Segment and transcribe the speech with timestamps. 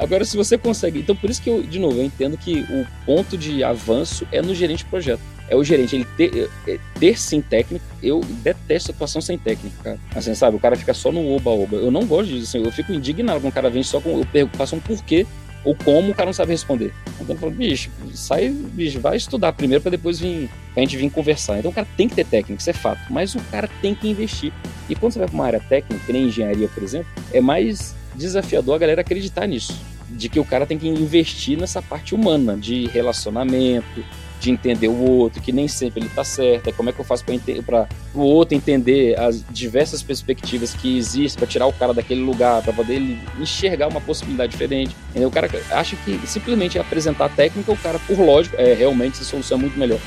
[0.00, 0.98] Agora, se você consegue.
[0.98, 4.40] Então, por isso que eu, de novo, eu entendo que o ponto de avanço é
[4.40, 5.20] no gerente de projeto.
[5.46, 7.84] É o gerente, ele ter, é, ter sim técnico.
[8.02, 9.98] Eu detesto atuação sem técnico, cara.
[10.14, 10.56] Assim, sabe?
[10.56, 11.76] O cara fica só no oba-oba.
[11.76, 12.56] Eu não gosto disso.
[12.56, 14.18] Assim, eu fico indignado quando o cara vem só com.
[14.18, 15.26] Eu pergunto, faço um porquê
[15.64, 16.92] ou como o cara não sabe responder.
[17.20, 21.10] Então eu falo, bicho, sai, bicho, vai estudar primeiro para depois vir, pra gente vir
[21.10, 21.58] conversar.
[21.58, 24.08] Então o cara tem que ter técnica, isso é fato, mas o cara tem que
[24.08, 24.52] investir.
[24.88, 28.74] E quando você vai para uma área técnica, nem engenharia, por exemplo, é mais desafiador
[28.74, 29.78] a galera acreditar nisso.
[30.10, 34.04] De que o cara tem que investir nessa parte humana, de relacionamento,
[34.40, 37.04] de entender o outro, que nem sempre ele está certo, é como é que eu
[37.04, 37.24] faço
[37.64, 42.62] para o outro entender as diversas perspectivas que existem para tirar o cara daquele lugar,
[42.62, 44.96] para poder ele enxergar uma possibilidade diferente.
[45.10, 45.28] Entendeu?
[45.28, 49.24] O cara acha que simplesmente apresentar a técnica, o cara, por lógico, é realmente essa
[49.24, 50.00] solução é muito melhor.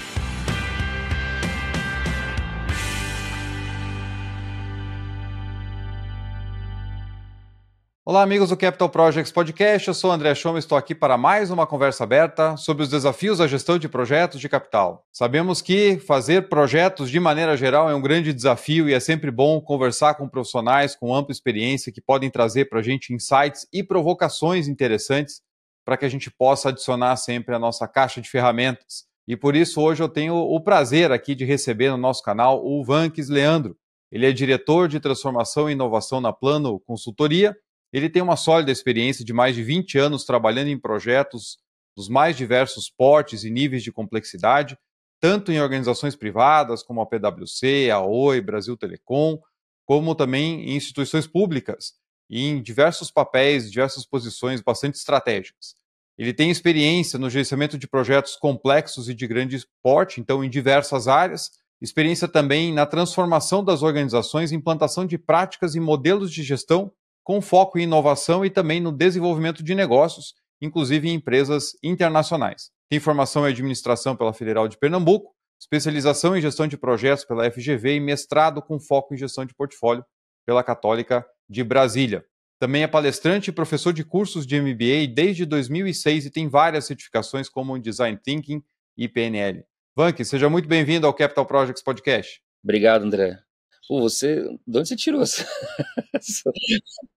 [8.05, 9.87] Olá, amigos do Capital Projects Podcast.
[9.87, 12.89] Eu sou o André Schoma e estou aqui para mais uma conversa aberta sobre os
[12.89, 15.07] desafios da gestão de projetos de capital.
[15.09, 19.61] Sabemos que fazer projetos de maneira geral é um grande desafio e é sempre bom
[19.61, 24.67] conversar com profissionais com ampla experiência que podem trazer para a gente insights e provocações
[24.67, 25.41] interessantes
[25.85, 29.05] para que a gente possa adicionar sempre a nossa caixa de ferramentas.
[29.25, 32.83] E por isso hoje eu tenho o prazer aqui de receber no nosso canal o
[32.83, 33.77] Vanques Leandro.
[34.11, 37.55] Ele é diretor de transformação e inovação na Plano Consultoria
[37.93, 41.59] ele tem uma sólida experiência de mais de 20 anos trabalhando em projetos
[41.95, 44.75] dos mais diversos portes e níveis de complexidade,
[45.21, 49.39] tanto em organizações privadas como a PwC, a Oi, Brasil Telecom,
[49.85, 51.93] como também em instituições públicas
[52.27, 55.75] e em diversos papéis, diversas posições bastante estratégicas.
[56.17, 61.07] Ele tem experiência no gerenciamento de projetos complexos e de grande porte, então em diversas
[61.07, 66.91] áreas, experiência também na transformação das organizações, implantação de práticas e modelos de gestão
[67.23, 72.69] com foco em inovação e também no desenvolvimento de negócios, inclusive em empresas internacionais.
[72.89, 77.95] Tem formação em administração pela Federal de Pernambuco, especialização em gestão de projetos pela FGV
[77.95, 80.03] e mestrado com foco em gestão de portfólio
[80.45, 82.25] pela Católica de Brasília.
[82.59, 87.49] Também é palestrante e professor de cursos de MBA desde 2006 e tem várias certificações
[87.49, 88.61] como Design Thinking
[88.97, 89.65] e PNL.
[89.95, 92.41] Vank, seja muito bem-vindo ao Capital Projects Podcast.
[92.63, 93.52] Obrigado, André.
[93.87, 94.41] Pô, você.
[94.65, 95.45] De onde você tirou essa?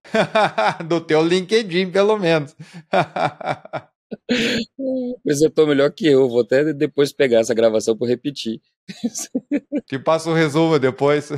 [0.88, 2.54] Do teu LinkedIn, pelo menos.
[5.18, 6.28] Apresentou melhor que eu.
[6.28, 8.60] Vou até depois pegar essa gravação para repetir.
[9.86, 11.30] Te passo o um resumo depois.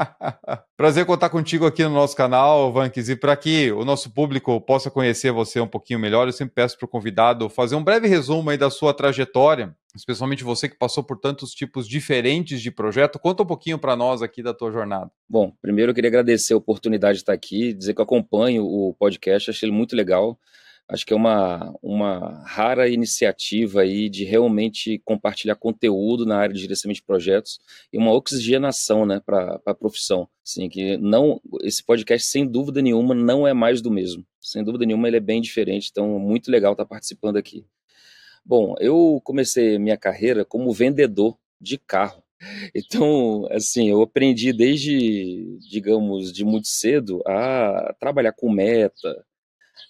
[0.76, 3.08] Prazer contar contigo aqui no nosso canal, Vanques.
[3.08, 6.76] E para que o nosso público possa conhecer você um pouquinho melhor, eu sempre peço
[6.76, 11.02] para o convidado fazer um breve resumo aí da sua trajetória, especialmente você que passou
[11.02, 13.18] por tantos tipos diferentes de projeto.
[13.18, 15.10] Conta um pouquinho para nós aqui da tua jornada.
[15.28, 18.94] Bom, primeiro eu queria agradecer a oportunidade de estar aqui, dizer que eu acompanho o
[18.94, 20.38] podcast, achei ele muito legal.
[20.86, 26.60] Acho que é uma, uma rara iniciativa aí de realmente compartilhar conteúdo na área de
[26.60, 27.58] gerenciamento de projetos
[27.90, 30.28] e uma oxigenação né, para a profissão.
[30.46, 34.26] Assim, que não, esse podcast, sem dúvida nenhuma, não é mais do mesmo.
[34.40, 37.64] Sem dúvida nenhuma, ele é bem diferente, então muito legal estar participando aqui.
[38.44, 42.22] Bom, eu comecei minha carreira como vendedor de carro.
[42.74, 49.24] Então, assim, eu aprendi desde, digamos, de muito cedo a trabalhar com meta,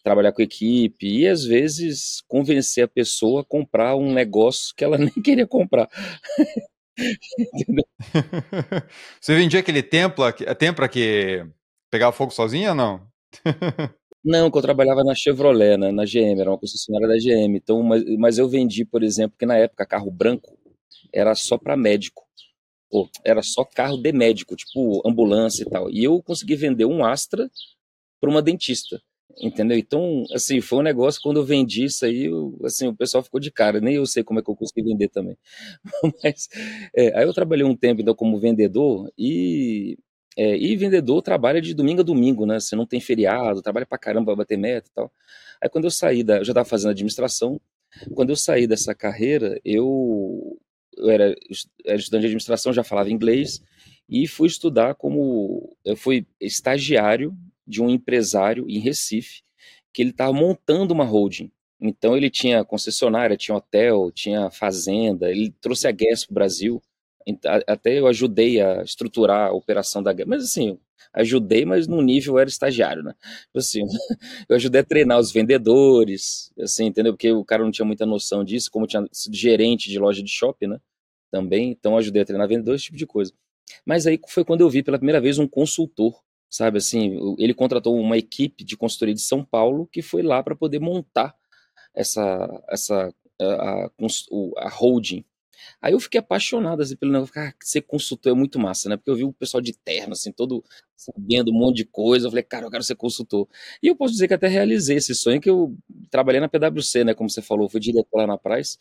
[0.05, 4.99] trabalhar com equipe e às vezes convencer a pessoa a comprar um negócio que ela
[4.99, 5.89] nem queria comprar.
[9.21, 10.25] Você vendia aquele templo,
[10.59, 11.45] tempra que
[11.91, 13.09] pegava fogo sozinha ou não?
[14.27, 17.57] Não, que eu trabalhava na Chevrolet, né, na GM, era uma concessionária da GM.
[17.57, 20.57] Então, mas, mas eu vendi, por exemplo, que na época carro branco
[21.13, 22.27] era só para médico.
[22.91, 25.91] Pô, era só carro de médico, tipo ambulância e tal.
[25.91, 27.51] E eu consegui vender um Astra
[28.19, 28.99] para uma dentista.
[29.41, 29.77] Entendeu?
[29.77, 33.41] Então, assim, foi um negócio, quando eu vendi isso aí, eu, assim, o pessoal ficou
[33.41, 35.37] de cara, nem eu sei como é que eu consegui vender também.
[36.23, 36.49] Mas,
[36.97, 39.99] é, aí eu trabalhei um tempo, então, como vendedor, e,
[40.37, 42.61] é, e vendedor trabalha de domingo a domingo, né?
[42.61, 45.13] Você não tem feriado, trabalha pra caramba pra bater meta e tal.
[45.63, 47.61] Aí quando eu saí da, eu já estava fazendo administração,
[48.15, 50.59] quando eu saí dessa carreira, eu,
[50.97, 51.35] eu era,
[51.85, 53.61] era estudante de administração, já falava inglês,
[54.09, 57.35] e fui estudar como, eu fui estagiário
[57.67, 59.43] de um empresário em Recife
[59.93, 61.51] que ele estava montando uma holding.
[61.81, 66.83] Então ele tinha concessionária, tinha hotel, tinha fazenda, ele trouxe a Guess para o Brasil.
[67.67, 70.29] Até eu ajudei a estruturar a operação da Guess.
[70.29, 70.79] Mas assim,
[71.13, 73.15] ajudei, mas no nível era estagiário, né?
[73.47, 73.83] Tipo assim,
[74.49, 77.13] eu ajudei a treinar os vendedores, assim, entendeu?
[77.13, 80.31] Porque o cara não tinha muita noção disso, como tinha sido gerente de loja de
[80.31, 80.81] shopping, né?
[81.31, 83.33] Também, então ajudei a treinar vendedores, esse tipo de coisa.
[83.87, 86.21] Mas aí foi quando eu vi pela primeira vez um consultor
[86.51, 90.57] sabe assim, ele contratou uma equipe de consultoria de São Paulo que foi lá para
[90.57, 91.35] poder montar
[91.95, 93.91] essa essa a, a,
[94.59, 95.25] a holding.
[95.81, 98.97] Aí eu fiquei apaixonado assim, pelo negócio, cara, ser consultor é muito massa, né?
[98.97, 100.65] Porque eu vi o pessoal de terno, assim, todo
[100.97, 102.27] sabendo um monte de coisa.
[102.27, 103.49] Eu falei, cara, eu quero ser consultor.
[103.83, 105.77] E eu posso dizer que até realizei esse sonho, que eu
[106.11, 107.15] trabalhei na PwC, né?
[107.15, 108.79] Como você falou, fui diretor lá na Price.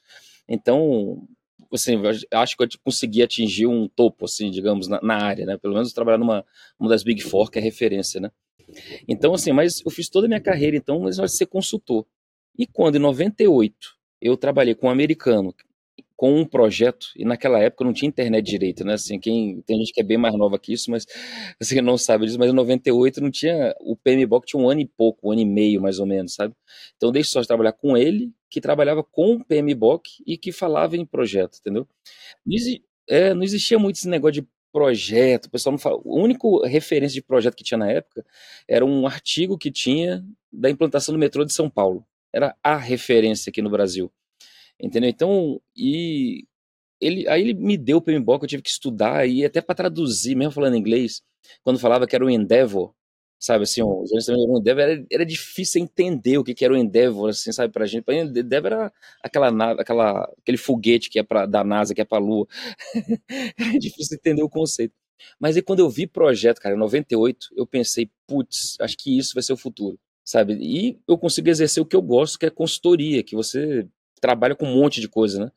[0.47, 1.27] Então,
[1.75, 5.57] assim, eu acho que eu consegui atingir um topo, assim, digamos, na, na área, né?
[5.57, 6.45] Pelo menos trabalhar numa
[6.79, 8.31] uma das Big Four, que é referência, né?
[9.07, 12.05] Então, assim, mas eu fiz toda a minha carreira, então, mas de ser consultor.
[12.57, 13.75] E quando, em 98,
[14.21, 15.53] eu trabalhei com um americano,
[16.15, 18.93] com um projeto, e naquela época não tinha internet direito, né?
[18.93, 21.05] Assim, quem, tem gente que é bem mais nova que isso, mas
[21.59, 24.85] assim, não sabe disso, mas em 98 não tinha, o PMBOK tinha um ano e
[24.85, 26.53] pouco, um ano e meio mais ou menos, sabe?
[26.95, 30.95] Então deixa só de trabalhar com ele, que trabalhava com o PMBOK e que falava
[30.95, 31.87] em projeto, entendeu?
[32.45, 32.57] Não,
[33.09, 37.13] é, não existia muito esse negócio de projeto, o pessoal não fala, a única referência
[37.15, 38.25] de projeto que tinha na época
[38.67, 42.05] era um artigo que tinha da implantação do metrô de São Paulo.
[42.33, 44.11] Era a referência aqui no Brasil.
[44.83, 45.09] Entendeu?
[45.09, 46.45] Então, e
[47.01, 50.35] ele, aí ele me deu o PMBOK, eu tive que estudar, e até para traduzir,
[50.35, 51.21] mesmo falando inglês,
[51.63, 52.93] quando falava que era o Endeavor,
[53.39, 54.05] sabe, assim, o
[54.59, 58.03] Endeavor era, era difícil entender o que, que era o Endeavor, assim, sabe, pra gente.
[58.03, 58.93] Pra Endeavor era
[59.23, 62.45] aquela aquela, aquele foguete que é pra, da NASA, que é pra Lua.
[63.57, 64.93] era difícil entender o conceito.
[65.39, 69.33] Mas aí quando eu vi projeto, cara, em 98, eu pensei, putz, acho que isso
[69.33, 70.55] vai ser o futuro, sabe?
[70.55, 73.87] E eu consegui exercer o que eu gosto, que é consultoria, que você
[74.23, 75.51] trabalha com um monte de coisa, né?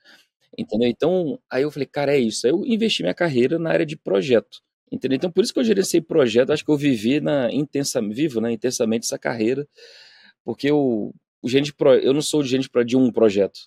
[0.59, 0.89] Entendeu?
[0.89, 2.47] Então, aí eu falei, cara, é isso.
[2.47, 4.61] Aí eu investi minha carreira na área de projeto.
[4.91, 5.17] Entendeu?
[5.17, 8.53] Então, por isso que eu gerenciei projeto, acho que eu vivi na intensa, vivo, né,
[8.53, 9.69] intensamente essa carreira,
[10.45, 13.61] porque eu, o gerente pro, eu não sou o gerente de um projeto.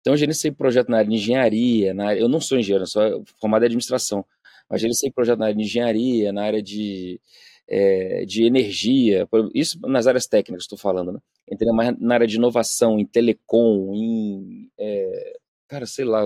[0.00, 2.88] Então, eu gerenciei projeto na área de engenharia, na área, eu não sou engenheiro, eu
[2.88, 4.24] sou formado em administração,
[4.70, 7.20] mas gerenciei projeto na área de engenharia, na área de,
[7.68, 11.20] é, de energia, isso nas áreas técnicas estou falando, né?
[11.50, 14.70] Entrei mais na área de inovação, em telecom, em.
[14.78, 15.34] É,
[15.68, 16.22] cara, sei lá.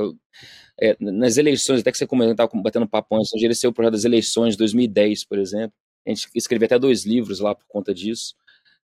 [0.80, 4.04] É, nas eleições, até que você estava batendo papo antes, eu gerenciei o projeto das
[4.04, 5.74] eleições de 2010, por exemplo.
[6.06, 8.34] A gente escreveu até dois livros lá por conta disso.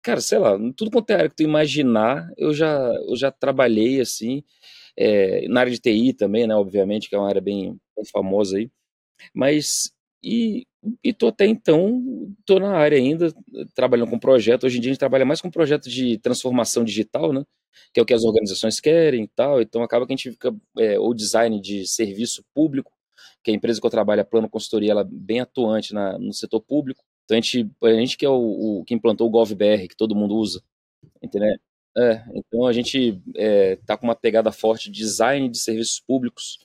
[0.04, 2.78] Cara, sei lá, tudo quanto é área que tu imaginar, eu já,
[3.10, 4.44] eu já trabalhei assim.
[4.98, 6.56] É, na área de TI também, né?
[6.56, 8.70] Obviamente, que é uma área bem, bem famosa aí.
[9.34, 9.92] Mas
[10.24, 10.68] e
[11.04, 13.34] estou até então, estou na área ainda,
[13.74, 14.66] trabalhando com projeto.
[14.66, 17.44] Hoje em dia a gente trabalha mais com projeto de transformação digital, né?
[17.94, 19.62] Que é o que as organizações querem e tal.
[19.62, 22.92] Então acaba que a gente fica, é, o design de serviço público,
[23.44, 26.34] que a empresa que eu trabalho, a Plano Consultoria, ela é bem atuante na, no
[26.34, 27.04] setor público.
[27.26, 30.16] Então a gente, a gente que é o, o que implantou o GovBR, que todo
[30.16, 30.62] mundo usa,
[31.22, 31.58] entendeu?
[31.98, 36.60] É, então a gente é, tá com uma pegada forte de design de serviços públicos,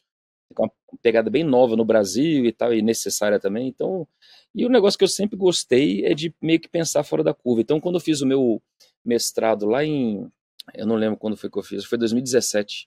[0.59, 0.71] uma
[1.03, 3.69] pegada bem nova no Brasil e tal, e necessária também.
[3.69, 4.07] Então,
[4.55, 7.61] e o negócio que eu sempre gostei é de meio que pensar fora da curva.
[7.61, 8.63] Então, quando eu fiz o meu
[9.05, 10.31] mestrado lá em.
[10.75, 12.87] Eu não lembro quando foi que eu fiz, foi 2017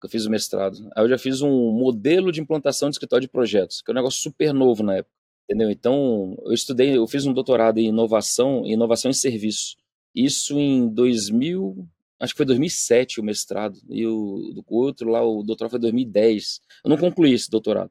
[0.00, 0.88] que eu fiz o mestrado.
[0.96, 3.94] Aí eu já fiz um modelo de implantação de escritório de projetos, que é um
[3.94, 5.14] negócio super novo na época.
[5.44, 5.70] Entendeu?
[5.70, 9.76] Então, eu estudei, eu fiz um doutorado em inovação, inovação em serviço.
[10.14, 11.86] Isso em 2000,
[12.20, 16.60] acho que foi 2007 o mestrado, e o, o outro lá, o doutorado foi 2010.
[16.84, 17.90] Eu não concluí esse doutorado.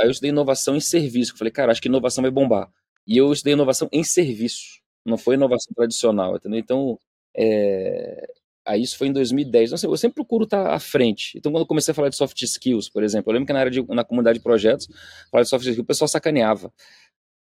[0.00, 1.32] Aí eu estudei inovação em serviço.
[1.32, 2.70] Eu falei, cara, acho que inovação vai bombar.
[3.06, 6.58] E eu estudei inovação em serviço, não foi inovação tradicional, entendeu?
[6.58, 6.98] Então,
[7.36, 8.26] é...
[8.66, 9.70] aí isso foi em 2010.
[9.70, 11.36] Então, assim, eu sempre procuro estar à frente.
[11.36, 13.60] Então, quando eu comecei a falar de soft skills, por exemplo, eu lembro que na
[13.60, 14.88] área de, na comunidade de projetos,
[15.30, 16.72] falar de soft skills, o pessoal sacaneava.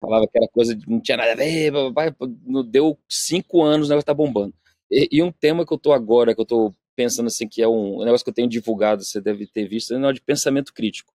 [0.00, 1.72] Falava que era coisa que não tinha nada a ver,
[2.70, 4.54] deu cinco anos, o negócio tá bombando.
[4.90, 7.68] E, e, um tema que eu tô agora, que eu tô pensando assim, que é
[7.68, 11.12] um, um negócio que eu tenho divulgado, você deve ter visto, é de pensamento crítico.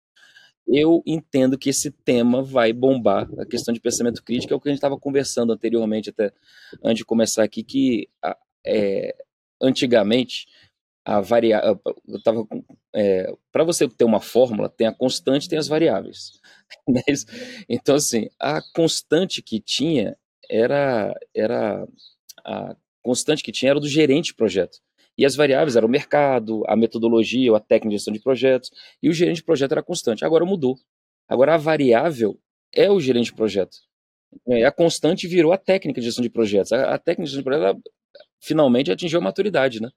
[0.67, 4.69] Eu entendo que esse tema vai bombar, a questão de pensamento crítico, é o que
[4.69, 6.33] a gente estava conversando anteriormente, até
[6.85, 8.09] antes de começar aqui, que
[8.65, 9.15] é,
[9.61, 10.47] antigamente
[11.05, 11.81] a variável.
[12.95, 16.41] É, Para você ter uma fórmula, tem a constante tem as variáveis.
[16.89, 17.03] Né?
[17.69, 20.17] então, assim, a constante que tinha
[20.49, 21.87] era, era
[22.45, 24.79] a constante que tinha era do gerente de projeto.
[25.17, 28.71] E as variáveis eram o mercado, a metodologia, a técnica de gestão de projetos,
[29.03, 30.25] e o gerente de projeto era constante.
[30.25, 30.79] Agora mudou.
[31.29, 32.39] Agora a variável
[32.73, 33.77] é o gerente de projeto.
[34.49, 36.73] É, a constante virou a técnica de gestão de projetos.
[36.73, 37.83] A, técnica de gestão de projetos
[38.41, 39.91] finalmente atingiu a maturidade, né?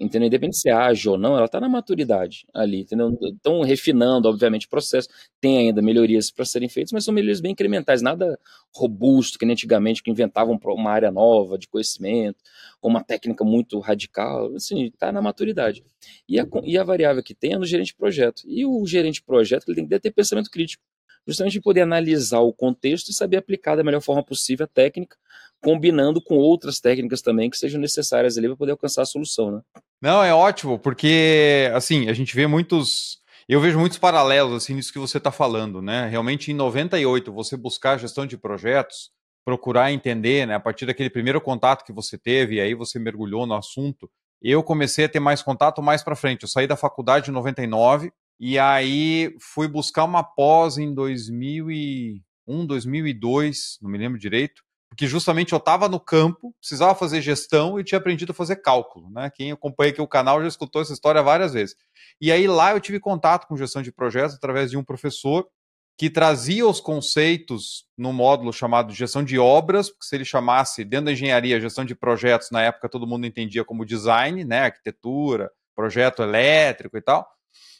[0.00, 0.28] Entendeu?
[0.28, 3.16] Independente se é ágil ou não, ela está na maturidade ali, entendeu?
[3.22, 5.08] Estão refinando, obviamente, o processo.
[5.40, 8.38] Tem ainda melhorias para serem feitas, mas são melhorias bem incrementais, nada
[8.74, 12.38] robusto, que nem antigamente, que inventavam uma área nova de conhecimento,
[12.80, 15.84] ou uma técnica muito radical, assim, está na maturidade.
[16.26, 18.42] E a, e a variável que tem é no gerente de projeto.
[18.46, 20.82] E o gerente de projeto ele tem que ter pensamento crítico.
[21.26, 25.16] justamente poder analisar o contexto e saber aplicar da melhor forma possível a técnica,
[25.62, 29.60] combinando com outras técnicas também que sejam necessárias ali para poder alcançar a solução, né?
[30.00, 34.92] Não, é ótimo, porque assim, a gente vê muitos eu vejo muitos paralelos assim nisso
[34.92, 36.08] que você está falando, né?
[36.08, 39.10] Realmente em 98 você buscar gestão de projetos,
[39.44, 43.46] procurar entender, né, a partir daquele primeiro contato que você teve, e aí você mergulhou
[43.46, 44.08] no assunto,
[44.40, 46.42] eu comecei a ter mais contato mais para frente.
[46.42, 53.78] Eu saí da faculdade em 99 e aí fui buscar uma pós em 2001, 2002,
[53.82, 57.98] não me lembro direito, porque justamente eu estava no campo, precisava fazer gestão e tinha
[57.98, 59.08] aprendido a fazer cálculo.
[59.08, 59.30] Né?
[59.30, 61.76] Quem acompanha aqui o canal já escutou essa história várias vezes.
[62.20, 65.48] E aí lá eu tive contato com gestão de projetos através de um professor
[65.96, 71.06] que trazia os conceitos no módulo chamado gestão de obras, porque se ele chamasse dentro
[71.06, 76.22] da engenharia gestão de projetos, na época todo mundo entendia como design, né, arquitetura, projeto
[76.22, 77.28] elétrico e tal,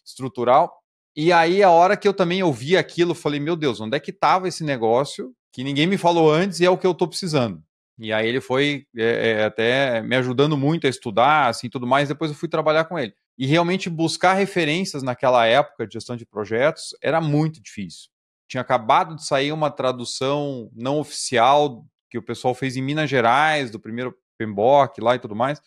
[0.07, 0.71] estrutural.
[1.17, 4.11] E aí a hora que eu também ouvi aquilo, falei, meu Deus, onde é que
[4.11, 7.63] estava esse negócio que ninguém me falou antes e é o que eu estou precisando?
[7.99, 12.09] E aí ele foi é, é, até me ajudando muito a estudar, assim, tudo mais.
[12.09, 13.13] Depois eu fui trabalhar com ele.
[13.37, 18.09] E realmente buscar referências naquela época de gestão de projetos era muito difícil.
[18.49, 23.71] Tinha acabado de sair uma tradução não oficial que o pessoal fez em Minas Gerais,
[23.71, 25.61] do primeiro PMBOK lá e tudo mais.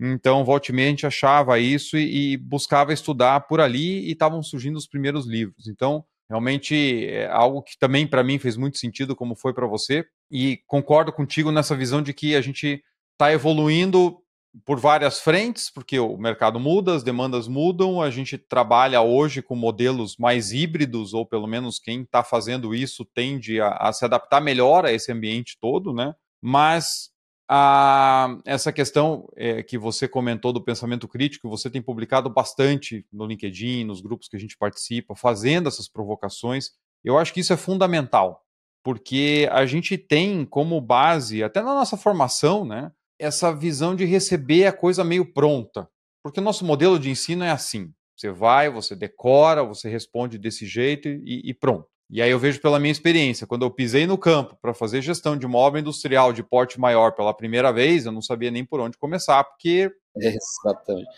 [0.00, 0.72] Então, volte
[1.04, 5.66] achava isso e, e, buscava estudar por ali e estavam surgindo os primeiros livros.
[5.66, 10.06] Então, realmente é algo que também para mim fez muito sentido, como foi para você.
[10.30, 12.82] E concordo contigo nessa visão de que a gente
[13.12, 14.18] está evoluindo
[14.64, 19.54] por várias frentes, porque o mercado muda, as demandas mudam, a gente trabalha hoje com
[19.54, 24.40] modelos mais híbridos, ou pelo menos quem está fazendo isso tende a, a, se adaptar
[24.40, 26.14] melhor a esse ambiente todo, né?
[26.40, 27.10] Mas
[27.48, 33.26] a, essa questão é, que você comentou do pensamento crítico, você tem publicado bastante no
[33.26, 37.56] LinkedIn, nos grupos que a gente participa, fazendo essas provocações, eu acho que isso é
[37.56, 38.44] fundamental,
[38.84, 42.92] porque a gente tem como base, até na nossa formação, né?
[43.18, 45.88] essa visão de receber a coisa meio pronta.
[46.22, 50.66] Porque o nosso modelo de ensino é assim: você vai, você decora, você responde desse
[50.66, 51.88] jeito e, e pronto.
[52.10, 55.36] E aí eu vejo pela minha experiência, quando eu pisei no campo para fazer gestão
[55.36, 58.96] de obra industrial de porte maior pela primeira vez, eu não sabia nem por onde
[58.96, 59.90] começar, porque.
[60.16, 61.08] Exatamente.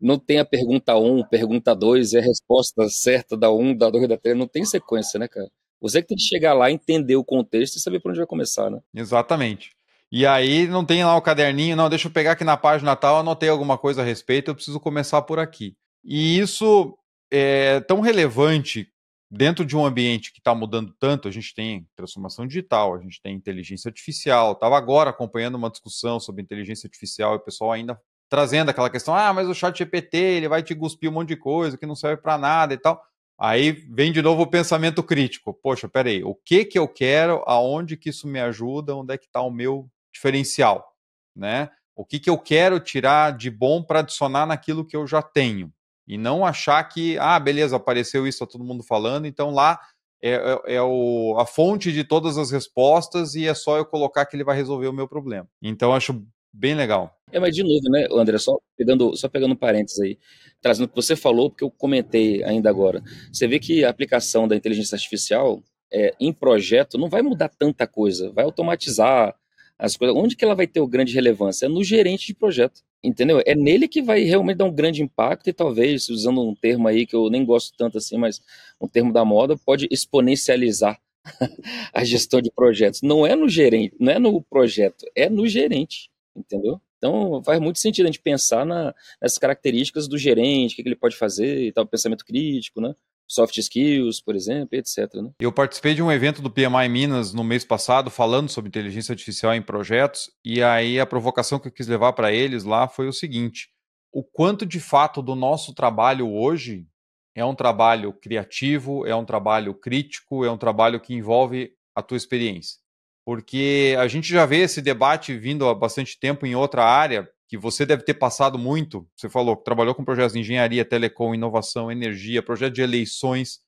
[0.00, 3.76] Não tem a pergunta 1, um, pergunta 2 e a resposta certa da 1, um,
[3.76, 5.48] da 2, da 3, não tem sequência, né, cara?
[5.80, 8.68] Você que tem que chegar lá, entender o contexto e saber por onde vai começar,
[8.68, 8.80] né?
[8.94, 9.70] Exatamente.
[10.12, 13.20] E aí não tem lá o caderninho, não, deixa eu pegar aqui na página tal,
[13.20, 15.76] anotei alguma coisa a respeito, eu preciso começar por aqui.
[16.04, 16.98] E isso
[17.30, 18.88] é tão relevante
[19.30, 23.20] dentro de um ambiente que está mudando tanto, a gente tem transformação digital, a gente
[23.22, 24.52] tem inteligência artificial.
[24.52, 29.14] Estava agora acompanhando uma discussão sobre inteligência artificial e o pessoal ainda trazendo aquela questão:
[29.14, 31.94] ah, mas o chat GPT ele vai te cuspir um monte de coisa que não
[31.94, 33.00] serve para nada e tal.
[33.38, 35.54] Aí vem de novo o pensamento crítico.
[35.54, 37.42] Poxa, peraí, o que que eu quero?
[37.46, 38.94] Aonde que isso me ajuda?
[38.94, 40.94] Onde é que está o meu diferencial,
[41.34, 41.70] né?
[41.96, 45.72] O que, que eu quero tirar de bom para adicionar naquilo que eu já tenho
[46.10, 49.78] e não achar que, ah, beleza, apareceu isso, está todo mundo falando, então lá
[50.20, 54.26] é, é, é o, a fonte de todas as respostas e é só eu colocar
[54.26, 55.48] que ele vai resolver o meu problema.
[55.62, 56.20] Então acho
[56.52, 57.16] bem legal.
[57.30, 60.18] É, mas de novo, né, André, só pegando, só pegando um parênteses aí,
[60.60, 63.00] trazendo o que você falou, porque eu comentei ainda agora.
[63.32, 65.62] Você vê que a aplicação da inteligência artificial
[65.92, 69.36] é, em projeto não vai mudar tanta coisa, vai automatizar,
[69.80, 71.64] as coisas, onde que ela vai ter o grande relevância?
[71.64, 73.42] É no gerente de projeto, entendeu?
[73.46, 77.06] É nele que vai realmente dar um grande impacto e talvez, usando um termo aí
[77.06, 78.42] que eu nem gosto tanto assim, mas
[78.78, 81.00] um termo da moda, pode exponencializar
[81.94, 83.00] a gestão de projetos.
[83.00, 86.78] Não é no gerente, não é no projeto, é no gerente, entendeu?
[86.98, 88.94] Então faz muito sentido a gente pensar na,
[89.40, 92.94] características do gerente, o que, que ele pode fazer e tal, pensamento crítico, né?
[93.30, 95.14] Soft skills, por exemplo, etc.
[95.14, 95.30] Né?
[95.38, 99.54] Eu participei de um evento do PMI Minas no mês passado, falando sobre inteligência artificial
[99.54, 103.12] em projetos, e aí a provocação que eu quis levar para eles lá foi o
[103.12, 103.68] seguinte:
[104.12, 106.86] o quanto de fato do nosso trabalho hoje
[107.32, 112.16] é um trabalho criativo, é um trabalho crítico, é um trabalho que envolve a tua
[112.16, 112.78] experiência.
[113.24, 117.58] Porque a gente já vê esse debate vindo há bastante tempo em outra área, que
[117.58, 119.04] você deve ter passado muito.
[119.16, 123.58] Você falou que trabalhou com projetos de engenharia, telecom, inovação, energia, projeto de eleições.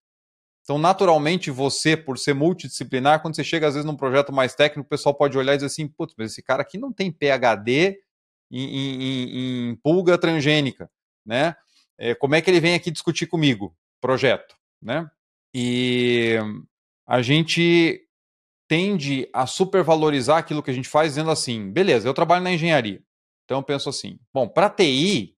[0.63, 4.87] Então, naturalmente, você, por ser multidisciplinar, quando você chega às vezes num projeto mais técnico,
[4.87, 7.99] o pessoal pode olhar e dizer assim: putz, mas esse cara aqui não tem PhD
[8.53, 10.89] em, em, em pulga transgênica,
[11.27, 11.57] né?
[11.99, 13.77] É, como é que ele vem aqui discutir comigo?
[14.01, 15.11] Projeto, né?
[15.53, 16.39] E
[17.05, 18.01] a gente
[18.69, 23.03] tende a supervalorizar aquilo que a gente faz, dizendo assim: beleza, eu trabalho na engenharia.
[23.53, 25.37] Então eu penso assim: bom, para TI,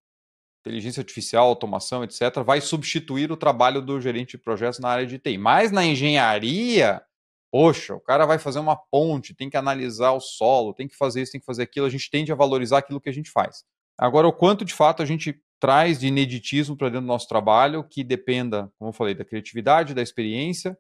[0.61, 5.19] inteligência artificial, automação, etc., vai substituir o trabalho do gerente de projetos na área de
[5.19, 5.37] TI.
[5.37, 7.03] Mas na engenharia,
[7.51, 11.23] poxa, o cara vai fazer uma ponte, tem que analisar o solo, tem que fazer
[11.23, 13.65] isso, tem que fazer aquilo, a gente tende a valorizar aquilo que a gente faz.
[13.99, 17.83] Agora, o quanto de fato a gente traz de ineditismo para dentro do nosso trabalho,
[17.83, 20.79] que dependa, como eu falei, da criatividade, da experiência,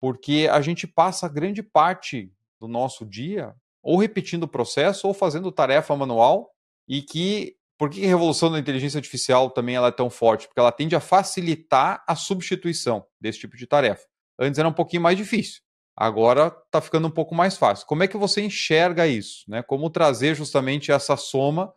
[0.00, 3.54] porque a gente passa grande parte do nosso dia
[3.84, 6.53] ou repetindo o processo ou fazendo tarefa manual
[6.88, 10.46] e que por que a revolução da inteligência artificial também ela é tão forte?
[10.46, 14.04] Porque ela tende a facilitar a substituição desse tipo de tarefa.
[14.38, 15.60] Antes era um pouquinho mais difícil,
[15.96, 17.86] agora está ficando um pouco mais fácil.
[17.86, 19.44] Como é que você enxerga isso?
[19.48, 19.62] Né?
[19.62, 21.72] Como trazer justamente essa soma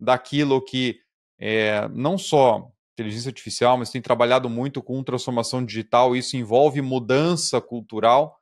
[0.00, 0.98] daquilo que
[1.38, 7.60] é, não só inteligência artificial, mas tem trabalhado muito com transformação digital, isso envolve mudança
[7.60, 8.38] cultural.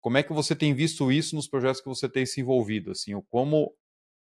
[0.00, 2.90] Como é que você tem visto isso nos projetos que você tem se envolvido?
[2.90, 3.72] Assim, como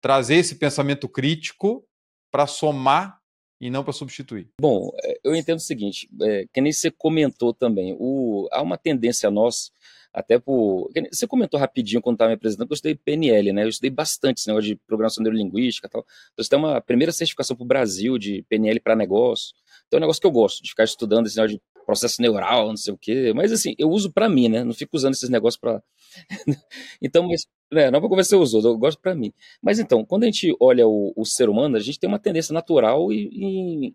[0.03, 1.87] trazer esse pensamento crítico
[2.31, 3.19] para somar
[3.61, 4.51] e não para substituir.
[4.61, 8.77] Bom, é, eu entendo o seguinte, é, que nem você comentou também, o, há uma
[8.77, 9.71] tendência nossa,
[10.13, 10.91] até por.
[11.11, 13.65] Você comentou rapidinho quando estava me apresentando que eu estudei PNL, né?
[13.65, 16.05] Eu estudei bastante esse negócio de programação neurolinguística e tal.
[16.33, 19.55] Então, você tem uma primeira certificação para o Brasil de PNL para negócio.
[19.87, 22.69] Então, é um negócio que eu gosto, de ficar estudando esse negócio de processo neural,
[22.69, 23.33] não sei o quê.
[23.35, 24.65] Mas, assim, eu uso para mim, né?
[24.65, 25.83] Não fico usando esses negócios para.
[27.01, 29.33] então, mas é, não para convencer os outros, eu gosto para mim.
[29.63, 32.53] Mas então, quando a gente olha o, o, ser humano, a gente tem uma tendência
[32.53, 33.93] natural e,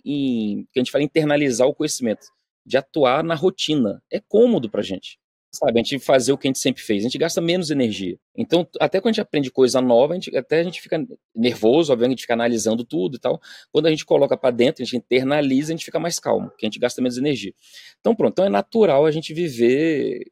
[0.71, 2.27] que a gente fala internalizar o conhecimento,
[2.65, 4.01] de atuar na rotina.
[4.11, 5.19] É cômodo para gente.
[5.57, 8.15] Sabe, a gente fazer o que a gente sempre fez, a gente gasta menos energia.
[8.37, 11.03] Então, até quando a gente aprende coisa nova, a gente, até a gente fica
[11.35, 13.41] nervoso, obviamente, a gente fica analisando tudo e tal.
[13.71, 16.63] Quando a gente coloca para dentro, a gente internaliza, a gente fica mais calmo, porque
[16.63, 17.55] a gente gasta menos energia.
[17.99, 20.25] Então, pronto, então é natural a gente viver,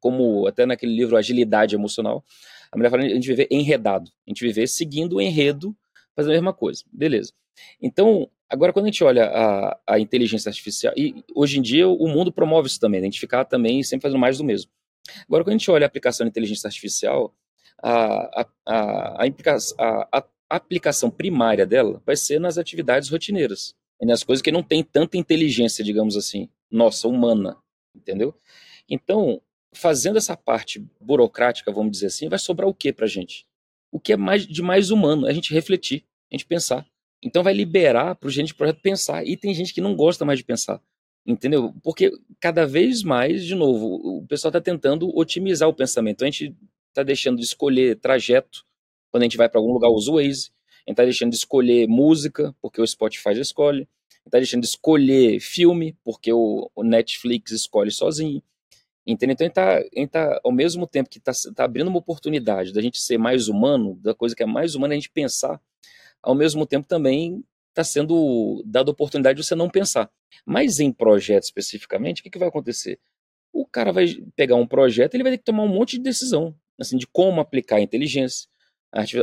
[0.00, 2.24] como até naquele livro Agilidade Emocional,
[2.72, 5.76] a mulher fala a gente viver enredado, a gente viver seguindo o enredo,
[6.16, 6.82] fazendo a mesma coisa.
[6.92, 7.32] Beleza.
[7.80, 12.06] Então, agora quando a gente olha a, a inteligência artificial, e hoje em dia o
[12.06, 13.06] mundo promove isso também, né?
[13.06, 14.70] a gente ficar também sempre fazendo mais do mesmo.
[15.26, 17.34] Agora, quando a gente olha a aplicação de inteligência artificial,
[17.82, 19.26] a, a,
[20.10, 25.16] a aplicação primária dela vai ser nas atividades rotineiras, nas coisas que não tem tanta
[25.16, 27.56] inteligência, digamos assim, nossa, humana,
[27.94, 28.34] entendeu?
[28.88, 29.40] Então,
[29.72, 33.46] fazendo essa parte burocrática, vamos dizer assim, vai sobrar o que para a gente?
[33.90, 35.26] O que é mais de mais humano?
[35.26, 36.86] É a gente refletir, a gente pensar.
[37.22, 39.24] Então vai liberar para o gente de projeto pensar.
[39.26, 40.80] E tem gente que não gosta mais de pensar.
[41.24, 41.72] Entendeu?
[41.82, 46.22] Porque cada vez mais, de novo, o pessoal está tentando otimizar o pensamento.
[46.22, 46.56] A gente
[46.88, 48.64] está deixando de escolher trajeto
[49.12, 50.50] quando a gente vai para algum lugar, usa o Waze.
[50.86, 53.86] A gente está deixando de escolher música, porque o Spotify escolhe.
[54.24, 58.42] Está deixando de escolher filme, porque o, o Netflix escolhe sozinho.
[59.06, 59.34] Entendeu?
[59.34, 62.80] Então, a gente está, tá, ao mesmo tempo que está tá abrindo uma oportunidade da
[62.80, 65.60] gente ser mais humano, da coisa que é mais humana, a gente pensar,
[66.22, 70.10] ao mesmo tempo também está sendo dada oportunidade de você não pensar.
[70.46, 72.98] Mas em projeto especificamente, o que, que vai acontecer?
[73.52, 74.06] O cara vai
[74.36, 77.40] pegar um projeto, ele vai ter que tomar um monte de decisão, assim, de como
[77.40, 78.48] aplicar a inteligência,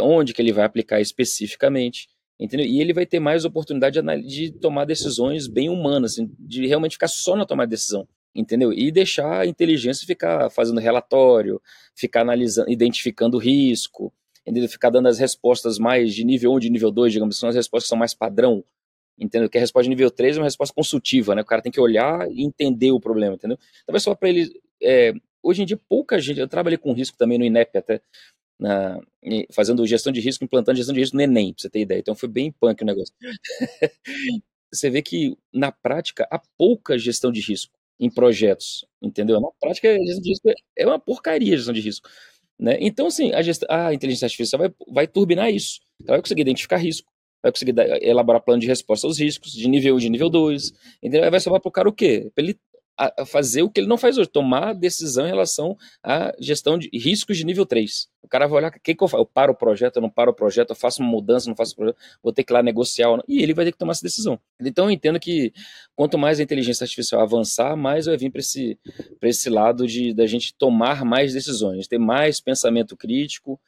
[0.02, 2.08] onde que ele vai aplicar especificamente,
[2.40, 2.66] entendeu?
[2.66, 7.08] E ele vai ter mais oportunidade de, tomar decisões bem humanas, assim, de realmente ficar
[7.08, 8.72] só na tomada de decisão entendeu?
[8.72, 11.62] E deixar a inteligência ficar fazendo relatório,
[11.96, 14.14] ficar analisando, identificando risco,
[14.50, 14.68] entendeu?
[14.68, 17.86] Ficar dando as respostas mais de nível 1, de nível 2, digamos assim, as respostas
[17.86, 18.64] que são mais padrão,
[19.18, 19.50] entendeu?
[19.50, 21.42] Que a resposta de nível 3 é uma resposta consultiva, né?
[21.42, 23.58] O cara tem que olhar e entender o problema, entendeu?
[23.86, 24.50] Talvez só para ele...
[24.82, 26.40] É, hoje em dia, pouca gente...
[26.40, 28.02] Eu trabalhei com risco também no INEP até,
[28.60, 29.00] na,
[29.52, 32.00] fazendo gestão de risco, implantando gestão de risco no Enem, pra você ter ideia.
[32.00, 33.14] Então foi bem punk o negócio.
[34.74, 39.40] você vê que, na prática, há pouca gestão de risco em projetos, entendeu?
[39.40, 42.10] Na prática, a gestão de risco é uma porcaria a gestão de risco.
[42.60, 42.78] Né?
[42.82, 45.80] Então, assim, a, gestão, a inteligência artificial vai, vai turbinar isso.
[46.02, 47.10] Ela vai conseguir identificar risco,
[47.42, 50.74] vai conseguir elaborar plano de resposta aos riscos, de nível 1 de nível 2.
[51.02, 51.32] Entendeu?
[51.32, 52.30] Vai sobrar para o cara o quê?
[52.36, 52.58] Para ele
[53.00, 56.90] a, fazer o que ele não faz hoje, tomar decisão em relação à gestão de
[56.94, 58.10] riscos de nível 3.
[58.22, 59.22] O cara vai olhar, o que, que eu faço?
[59.22, 61.74] Eu paro o projeto, eu não paro o projeto, eu faço uma mudança, não faço
[61.76, 64.38] projeto, vou ter que ir lá negociar, e ele vai ter que tomar essa decisão.
[64.60, 65.54] Então eu entendo que
[65.96, 68.78] quanto mais a inteligência artificial avançar, mais vai vir para esse,
[69.22, 73.60] esse lado de da gente tomar mais decisões, ter mais pensamento crítico,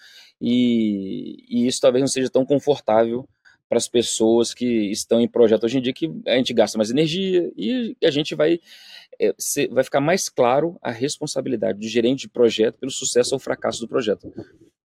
[0.41, 3.25] e, e isso talvez não seja tão confortável
[3.71, 6.91] para as pessoas que estão em projeto hoje em dia, que a gente gasta mais
[6.91, 8.59] energia e a gente vai
[9.21, 13.79] é, vai ficar mais claro a responsabilidade do gerente de projeto pelo sucesso ou fracasso
[13.79, 14.33] do projeto.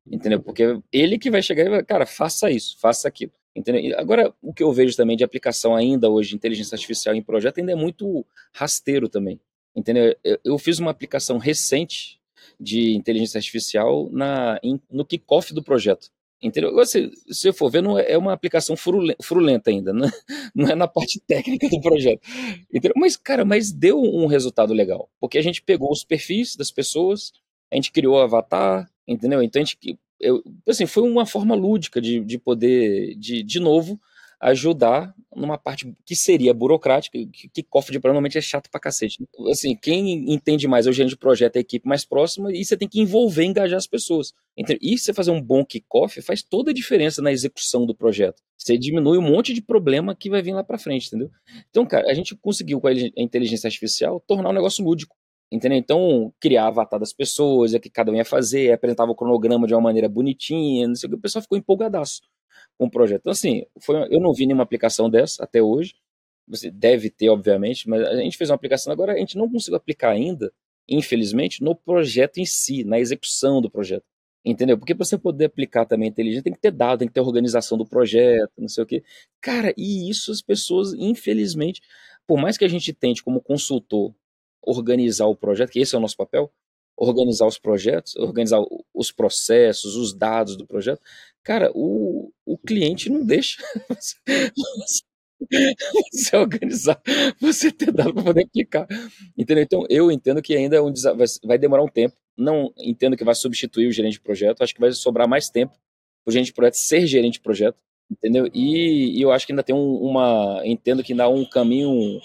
[0.07, 0.41] Entendeu?
[0.41, 3.33] Porque ele que vai chegar e vai, cara, faça isso, faça aquilo.
[3.57, 3.99] Entendeu?
[3.99, 7.59] Agora, o que eu vejo também de aplicação ainda hoje de inteligência artificial em projeto
[7.59, 9.41] ainda é muito rasteiro também.
[9.75, 10.15] Entendeu?
[10.45, 12.21] Eu fiz uma aplicação recente
[12.61, 16.11] de inteligência artificial na, em, no kickoff do projeto.
[16.43, 16.75] Entendeu?
[16.75, 20.11] Você, se você for ver, não é, é uma aplicação frulenta ainda, né?
[20.55, 22.21] não é na parte técnica do projeto.
[22.73, 22.93] Entendeu?
[22.97, 27.33] Mas, cara, mas deu um resultado legal, porque a gente pegou os perfis das pessoas,
[27.73, 29.43] a gente criou o avatar, entendeu?
[29.43, 29.79] Então a gente,
[30.21, 33.99] eu, assim, foi uma forma lúdica de, de poder, de, de novo,
[34.41, 39.27] ajudar numa parte que seria burocrática, que, que cofre de normalmente é chato pra cacete.
[39.51, 42.65] Assim, quem entende mais é o gerente de projeto, é a equipe mais próxima, e
[42.65, 44.33] você tem que envolver, engajar as pessoas.
[44.57, 48.43] Então, e você fazer um bom kickoff faz toda a diferença na execução do projeto.
[48.57, 51.31] Você diminui um monte de problema que vai vir lá para frente, entendeu?
[51.71, 55.17] Então, cara, a gente conseguiu com a inteligência artificial tornar o negócio lúdico.
[55.53, 55.79] Entendeu?
[55.79, 59.75] Então, criar avatar das pessoas, é que cada um ia fazer, apresentava o cronograma de
[59.75, 62.21] uma maneira bonitinha, não sei o que, o pessoal ficou empolgadaço
[62.79, 63.21] o projeto.
[63.23, 65.95] Então, assim, foi, eu não vi nenhuma aplicação dessa até hoje.
[66.49, 69.77] Você deve ter, obviamente, mas a gente fez uma aplicação agora, a gente não conseguiu
[69.77, 70.53] aplicar ainda,
[70.89, 74.05] infelizmente, no projeto em si, na execução do projeto.
[74.45, 74.79] Entendeu?
[74.79, 77.77] Porque para você poder aplicar também inteligência, tem que ter dado, tem que ter organização
[77.77, 79.03] do projeto, não sei o quê.
[79.41, 81.83] Cara, e isso as pessoas, infelizmente,
[82.29, 84.15] por mais que a gente tente, como consultor,
[84.63, 86.53] organizar o projeto, que esse é o nosso papel,
[86.97, 88.61] organizar os projetos, organizar
[88.95, 91.01] os processos, os dados do projeto,
[91.43, 93.63] cara, o, o cliente não deixa
[96.11, 97.01] você, organizar,
[97.41, 98.87] você ter dado para poder aplicar.
[99.37, 99.63] Entendeu?
[99.63, 100.93] Então, eu entendo que ainda é um,
[101.45, 102.17] vai demorar um tempo.
[102.37, 104.63] Não entendo que vai substituir o gerente de projeto.
[104.63, 105.73] Acho que vai sobrar mais tempo
[106.25, 107.83] para o gerente de projeto ser gerente de projeto.
[108.11, 108.49] Entendeu?
[108.55, 110.63] E, e eu acho que ainda tem um, uma.
[110.65, 112.21] Entendo que ainda há um caminho.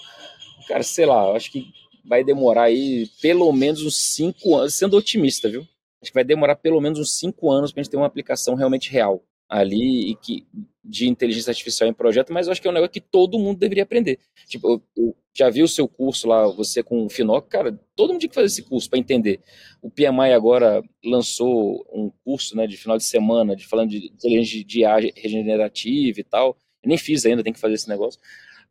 [0.68, 1.66] Cara, sei lá, acho que
[2.04, 5.66] vai demorar aí pelo menos uns cinco anos, sendo otimista, viu?
[6.00, 8.54] Acho que vai demorar pelo menos uns cinco anos para a gente ter uma aplicação
[8.54, 10.46] realmente real ali e que
[10.84, 13.58] de inteligência artificial em projeto, mas eu acho que é um negócio que todo mundo
[13.58, 14.18] deveria aprender.
[14.48, 18.10] Tipo, eu, eu já vi o seu curso lá, você com o Finoc, cara, todo
[18.10, 19.40] mundo tinha que fazer esse curso para entender.
[19.80, 24.64] O PMI agora lançou um curso, né, de final de semana, de falando de inteligência
[24.64, 26.56] de IA regenerativa e tal.
[26.82, 28.20] Eu nem fiz ainda, tem que fazer esse negócio.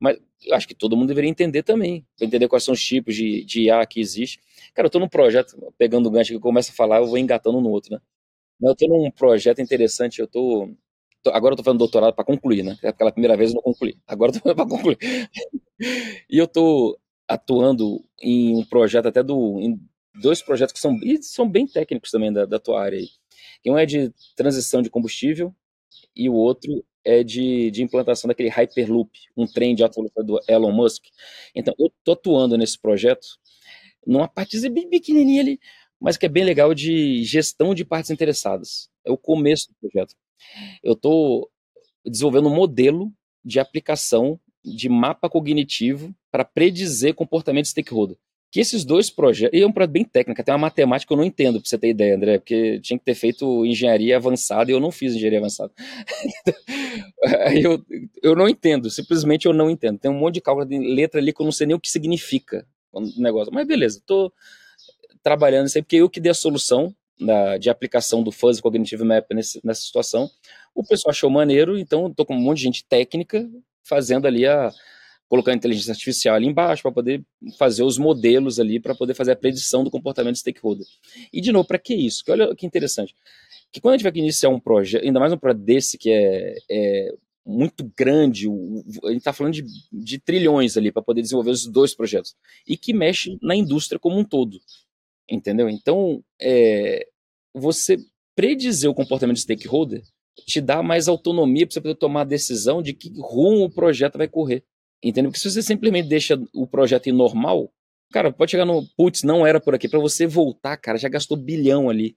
[0.01, 0.17] Mas
[0.53, 3.85] acho que todo mundo deveria entender também, entender quais são os tipos de, de IA
[3.85, 4.39] que existe.
[4.73, 7.19] Cara, eu estou num projeto, pegando o gancho que eu começo a falar, eu vou
[7.19, 8.01] engatando no outro, né?
[8.61, 10.69] Eu estou num projeto interessante, eu tô,
[11.23, 12.77] tô agora eu estou fazendo doutorado para concluir, né?
[12.83, 13.97] É pela primeira vez eu não concluí.
[14.07, 14.97] Agora eu estou para concluir.
[16.29, 19.79] e eu estou atuando em um projeto até do em
[20.21, 23.09] dois projetos que são são bem técnicos também da, da tua área aí.
[23.65, 25.53] Um é de transição de combustível
[26.15, 30.39] e o outro é de, de implantação daquele Hyperloop, um trem de alta velocidade do
[30.47, 31.05] Elon Musk.
[31.55, 33.27] Então, eu estou atuando nesse projeto,
[34.05, 35.59] numa partezinha bem pequenininha ali,
[35.99, 38.89] mas que é bem legal de gestão de partes interessadas.
[39.05, 40.15] É o começo do projeto.
[40.83, 41.49] Eu estou
[42.05, 43.11] desenvolvendo um modelo
[43.43, 48.17] de aplicação de mapa cognitivo para predizer comportamento de stakeholder
[48.51, 49.57] que esses dois projetos.
[49.57, 51.77] E é um projeto bem técnico, tem uma matemática que eu não entendo, para você
[51.77, 55.39] ter ideia, André, porque tinha que ter feito engenharia avançada e eu não fiz engenharia
[55.39, 55.71] avançada.
[57.63, 57.83] eu,
[58.21, 59.97] eu não entendo, simplesmente eu não entendo.
[59.97, 61.89] Tem um monte de cálculo de letra ali que eu não sei nem o que
[61.89, 63.53] significa o negócio.
[63.53, 64.33] Mas beleza, estou
[65.23, 69.03] trabalhando isso aí, porque eu que dei a solução da, de aplicação do Fuzzy Cognitive
[69.05, 70.29] Map nesse, nessa situação.
[70.75, 73.49] O pessoal achou maneiro, então estou com um monte de gente técnica
[73.83, 74.71] fazendo ali a
[75.31, 77.23] colocando inteligência artificial ali embaixo para poder
[77.57, 80.85] fazer os modelos ali, para poder fazer a predição do comportamento do stakeholder.
[81.31, 82.21] E, de novo, para que isso?
[82.21, 83.15] Que olha que interessante.
[83.71, 86.57] Que quando a gente vai iniciar um projeto, ainda mais um projeto desse que é,
[86.69, 87.15] é
[87.45, 88.49] muito grande,
[89.05, 92.35] a gente está falando de, de, trilhões ali para poder desenvolver os dois projetos,
[92.67, 94.59] e que mexe na indústria como um todo.
[95.29, 95.69] Entendeu?
[95.69, 97.07] Então, é,
[97.53, 97.97] você
[98.35, 100.03] predizer o comportamento do stakeholder
[100.45, 104.17] te dá mais autonomia para você poder tomar a decisão de que rumo o projeto
[104.17, 104.65] vai correr.
[105.03, 105.31] Entendeu?
[105.31, 107.71] Porque se você simplesmente deixa o projeto ir normal,
[108.11, 109.89] cara, pode chegar no, putz, não era por aqui.
[109.89, 112.15] Para você voltar, cara, já gastou bilhão ali.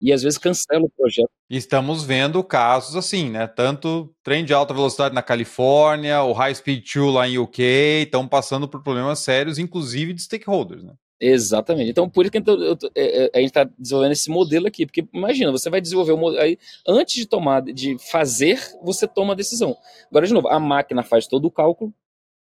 [0.00, 1.30] E às vezes cancela o projeto.
[1.48, 3.46] Estamos vendo casos assim, né?
[3.46, 7.62] Tanto trem de alta velocidade na Califórnia, o High Speed 2 lá em UK,
[8.04, 10.92] estão passando por problemas sérios, inclusive de stakeholders, né?
[11.18, 11.90] Exatamente.
[11.90, 14.84] Então, por isso que eu, eu, é, é, a gente está desenvolvendo esse modelo aqui.
[14.84, 16.42] Porque imagina, você vai desenvolver o modelo.
[16.42, 19.76] Aí, antes de tomar, de fazer, você toma a decisão.
[20.10, 21.92] Agora, de novo, a máquina faz todo o cálculo,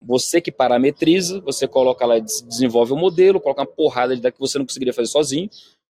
[0.04, 4.38] você que parametriza, você coloca lá, desenvolve o um modelo, coloca uma porrada de que
[4.38, 5.48] você não conseguiria fazer sozinho,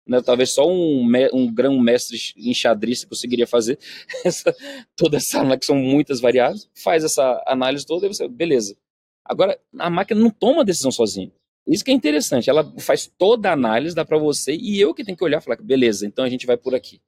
[0.07, 0.21] né?
[0.21, 3.77] talvez só um, um grão mestre em xadrez conseguiria fazer
[4.25, 4.55] essa,
[4.95, 8.75] toda essa análise, que são muitas variáveis, faz essa análise toda e você, beleza.
[9.23, 11.31] Agora, a máquina não toma decisão sozinha.
[11.67, 15.03] Isso que é interessante, ela faz toda a análise, dá para você, e eu que
[15.03, 16.99] tenho que olhar e falar, beleza, então a gente vai por aqui.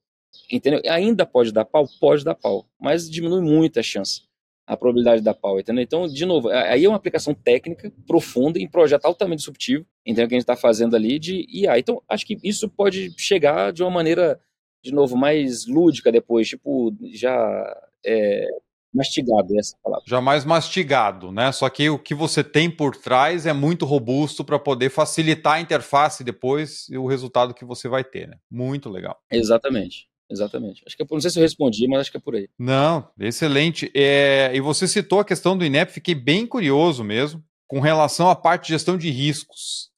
[0.52, 0.82] Entendeu?
[0.88, 1.88] Ainda pode dar pau?
[2.00, 4.22] Pode dar pau, mas diminui muito a chance
[4.68, 5.84] a probabilidade da pau, entendeu?
[5.84, 10.28] Então, de novo, aí é uma aplicação técnica profunda em projeto altamente disruptivo, entendeu?
[10.28, 11.80] Que a gente está fazendo ali de IA.
[11.80, 14.40] Então, acho que isso pode chegar de uma maneira
[14.84, 18.48] de novo, mais lúdica depois, tipo, já é,
[18.94, 20.04] mastigado, essa palavra.
[20.08, 21.52] Já mais mastigado, né?
[21.52, 25.62] Só que o que você tem por trás é muito robusto para poder facilitar a
[25.62, 28.38] interface depois e o resultado que você vai ter, né?
[28.50, 29.20] Muito legal.
[29.32, 30.10] Exatamente.
[30.32, 30.84] Exatamente.
[30.86, 32.48] Acho que é por, não sei se eu respondi, mas acho que é por aí.
[32.58, 33.92] Não, excelente.
[33.94, 38.36] É, e você citou a questão do INEP, fiquei bem curioso mesmo com relação à
[38.36, 39.90] parte de gestão de riscos.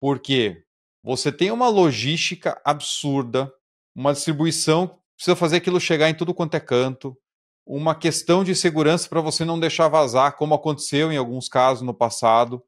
[0.00, 0.62] Porque
[1.02, 3.52] você tem uma logística absurda,
[3.94, 7.16] uma distribuição, precisa fazer aquilo chegar em tudo quanto é canto,
[7.66, 11.92] uma questão de segurança para você não deixar vazar, como aconteceu em alguns casos no
[11.92, 12.62] passado.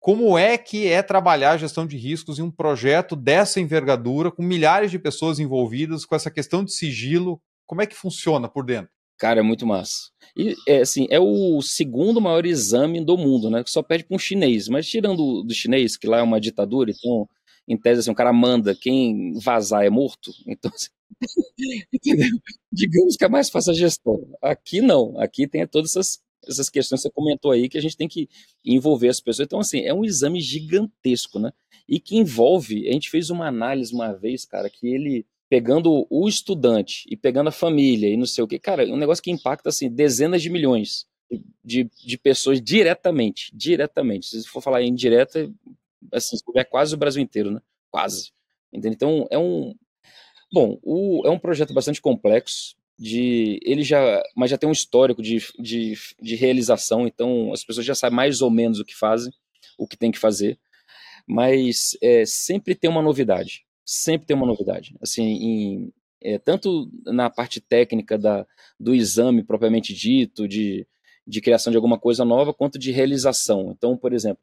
[0.00, 4.42] Como é que é trabalhar a gestão de riscos em um projeto dessa envergadura, com
[4.42, 7.38] milhares de pessoas envolvidas, com essa questão de sigilo?
[7.66, 8.90] Como é que funciona por dentro?
[9.18, 10.08] Cara, é muito massa.
[10.34, 13.62] E, é, assim, é o segundo maior exame do mundo, né?
[13.62, 14.66] Que só pede para um chinês.
[14.66, 17.28] Mas tirando do chinês, que lá é uma ditadura, então,
[17.68, 20.32] em tese, assim, o cara manda, quem vazar é morto.
[20.48, 20.88] Então, assim?
[22.72, 24.18] Digamos que é mais fácil a gestão.
[24.40, 25.20] Aqui não.
[25.20, 28.28] Aqui tem todas essas, essas questões que você comentou aí, que a gente tem que
[28.64, 29.46] envolver as pessoas.
[29.46, 31.52] Então, assim, é um exame gigantesco, né?
[31.88, 36.28] E que envolve, a gente fez uma análise uma vez, cara, que ele pegando o
[36.28, 39.32] estudante e pegando a família e não sei o que, cara, é um negócio que
[39.32, 41.08] impacta assim dezenas de milhões
[41.64, 44.26] de, de pessoas diretamente, diretamente.
[44.26, 45.50] Se for falar em direta,
[46.12, 47.60] assim, é quase o Brasil inteiro, né?
[47.90, 48.32] Quase.
[48.72, 48.92] Entendeu?
[48.92, 49.74] Então é um
[50.52, 52.76] bom, o, é um projeto bastante complexo.
[53.02, 57.86] De, ele já, mas já tem um histórico de, de, de realização, então as pessoas
[57.86, 59.32] já sabem mais ou menos o que fazem,
[59.78, 60.58] o que tem que fazer,
[61.26, 64.94] mas é, sempre tem uma novidade sempre tem uma novidade.
[65.02, 68.46] Assim, em, é, tanto na parte técnica da,
[68.78, 70.86] do exame propriamente dito, de,
[71.26, 73.72] de criação de alguma coisa nova, quanto de realização.
[73.76, 74.42] Então, por exemplo,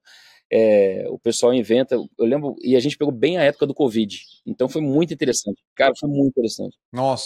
[0.52, 1.96] é, o pessoal inventa.
[1.96, 4.22] Eu lembro, e a gente pegou bem a época do Covid.
[4.46, 5.62] Então foi muito interessante.
[5.76, 6.76] Cara, foi muito interessante.
[6.92, 7.26] Nossa,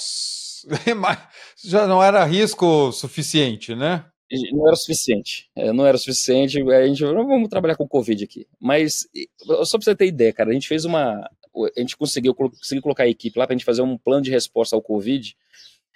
[1.63, 4.05] já não era risco suficiente, né?
[4.53, 5.49] Não era suficiente.
[5.55, 6.61] É, não era suficiente.
[6.71, 8.47] A gente não vamos trabalhar com Covid aqui.
[8.59, 9.05] Mas,
[9.65, 11.29] só pra você ter ideia, cara, a gente fez uma
[11.77, 14.31] a gente conseguiu, conseguiu colocar a equipe lá para a gente fazer um plano de
[14.31, 15.35] resposta ao Covid,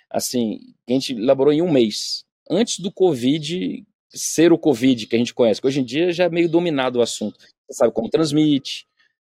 [0.09, 2.25] assim, que a gente elaborou em um mês.
[2.49, 6.25] Antes do Covid ser o Covid que a gente conhece, que hoje em dia já
[6.25, 7.37] é meio dominado o assunto.
[7.39, 8.85] Você sabe como transmite,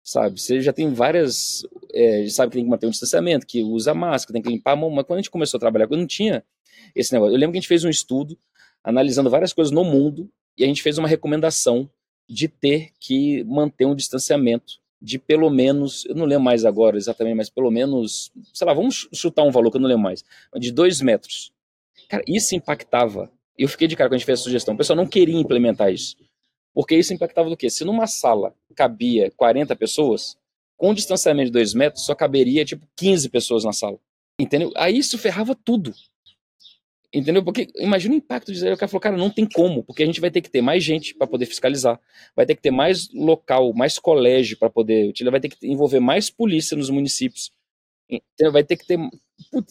[0.05, 0.39] sabe?
[0.39, 1.63] Você já tem várias.
[1.91, 4.75] É, sabe que tem que manter um distanciamento, que usa máscara, tem que limpar a
[4.75, 4.89] mão.
[4.91, 6.43] Mas quando a gente começou a trabalhar, não tinha
[6.95, 7.33] esse negócio.
[7.33, 8.37] Eu lembro que a gente fez um estudo
[8.83, 11.89] analisando várias coisas no mundo e a gente fez uma recomendação
[12.29, 17.35] de ter que manter um distanciamento de pelo menos, eu não lembro mais agora exatamente,
[17.35, 20.23] mas pelo menos, sei lá, vamos chutar um valor que eu não lembro mais,
[20.57, 21.51] de dois metros.
[22.09, 23.31] Cara, isso impactava.
[23.57, 24.73] Eu fiquei de cara quando a gente fez a sugestão.
[24.73, 26.15] O pessoal não queria implementar isso.
[26.75, 27.69] Porque isso impactava do quê?
[27.69, 30.37] Se numa sala cabia 40 pessoas,
[30.75, 33.97] com um distanciamento de dois metros, só caberia tipo 15 pessoas na sala.
[34.37, 34.73] Entendeu?
[34.75, 35.93] Aí isso ferrava tudo.
[37.13, 37.41] Entendeu?
[37.41, 40.19] Porque imagina o impacto de o cara falou, cara, não tem como, porque a gente
[40.19, 41.97] vai ter que ter mais gente para poder fiscalizar,
[42.35, 46.01] vai ter que ter mais local, mais colégio para poder utilizar, vai ter que envolver
[46.01, 47.53] mais polícia nos municípios.
[48.09, 48.51] Entendeu?
[48.51, 48.99] Vai ter que ter.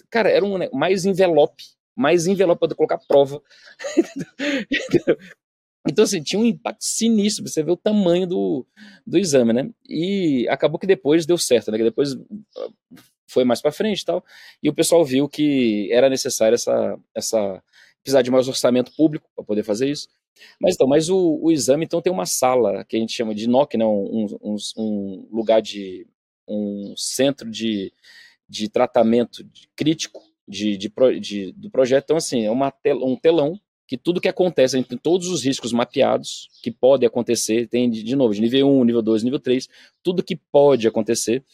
[0.09, 1.63] Cara, era um mais envelope,
[1.95, 3.43] mais envelope para colocar prova.
[5.87, 8.67] Então, assim, tinha um impacto sinistro, você vê o tamanho do,
[9.07, 9.71] do exame, né?
[9.87, 11.77] E acabou que depois deu certo, né?
[11.77, 12.17] Que depois
[13.29, 14.25] foi mais para frente e tal,
[14.63, 17.63] e o pessoal viu que era necessário essa, essa
[18.03, 20.09] precisar de mais orçamento público para poder fazer isso.
[20.61, 23.49] Mas então, mas o, o, exame então tem uma sala que a gente chama de
[23.49, 26.07] NOC, né, um, um, um lugar de
[26.47, 27.93] um centro de,
[28.49, 32.05] de tratamento crítico de, de, de, do projeto.
[32.05, 35.73] Então, assim, é uma tel, um telão que tudo que acontece, tem todos os riscos
[35.73, 39.69] mapeados que podem acontecer, tem de, de novo, de nível 1, nível 2, nível 3,
[40.03, 41.45] tudo que pode acontecer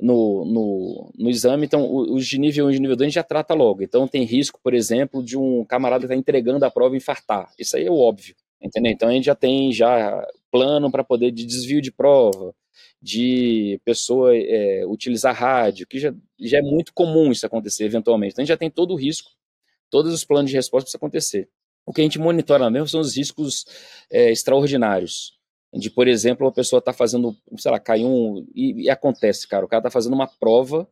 [0.00, 3.14] no, no, no exame, então os de nível 1 e de nível 2 a gente
[3.14, 3.82] já trata logo.
[3.82, 7.52] Então tem risco, por exemplo, de um camarada estar tá entregando a prova e infartar.
[7.58, 8.92] Isso aí é o óbvio, entendeu?
[8.92, 12.54] Então a gente já tem já plano para poder de desvio de prova,
[13.00, 18.32] de pessoa é, utilizar rádio, que já, já é muito comum isso acontecer eventualmente.
[18.32, 19.30] Então a gente já tem todo o risco,
[19.90, 21.48] todos os planos de resposta para isso acontecer.
[21.88, 23.64] O que a gente monitora mesmo são os riscos
[24.10, 25.38] é, extraordinários
[25.72, 28.46] de, por exemplo, a pessoa está fazendo, sei lá, cai um.
[28.54, 30.88] E, e, acontece, cara, o cara está fazendo uma prova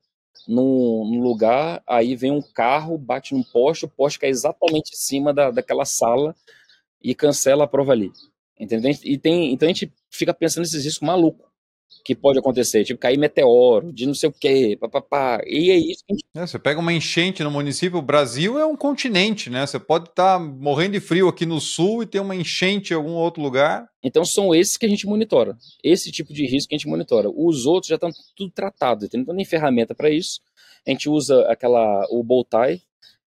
[0.47, 4.97] num, num, lugar, aí vem um carro, bate num poste, o poste cai exatamente em
[4.97, 6.35] cima da, daquela sala
[7.03, 8.13] e cancela a prova ali.
[8.59, 8.91] Entendeu?
[9.03, 11.47] E tem, então a gente fica pensando nesses riscos malucos.
[12.07, 15.41] Que pode acontecer, tipo cair meteoro, de não sei o quê, papapá.
[15.45, 16.25] E é isso que a gente...
[16.37, 19.67] é, Você pega uma enchente no município, o Brasil é um continente, né?
[19.67, 22.97] Você pode estar tá morrendo de frio aqui no sul e ter uma enchente em
[22.97, 23.89] algum outro lugar.
[24.05, 25.57] Então são esses que a gente monitora.
[25.83, 27.29] Esse tipo de risco que a gente monitora.
[27.29, 30.41] Os outros já estão tudo tratado, não tem ferramenta para isso.
[30.87, 32.81] A gente usa aquela o bow tie,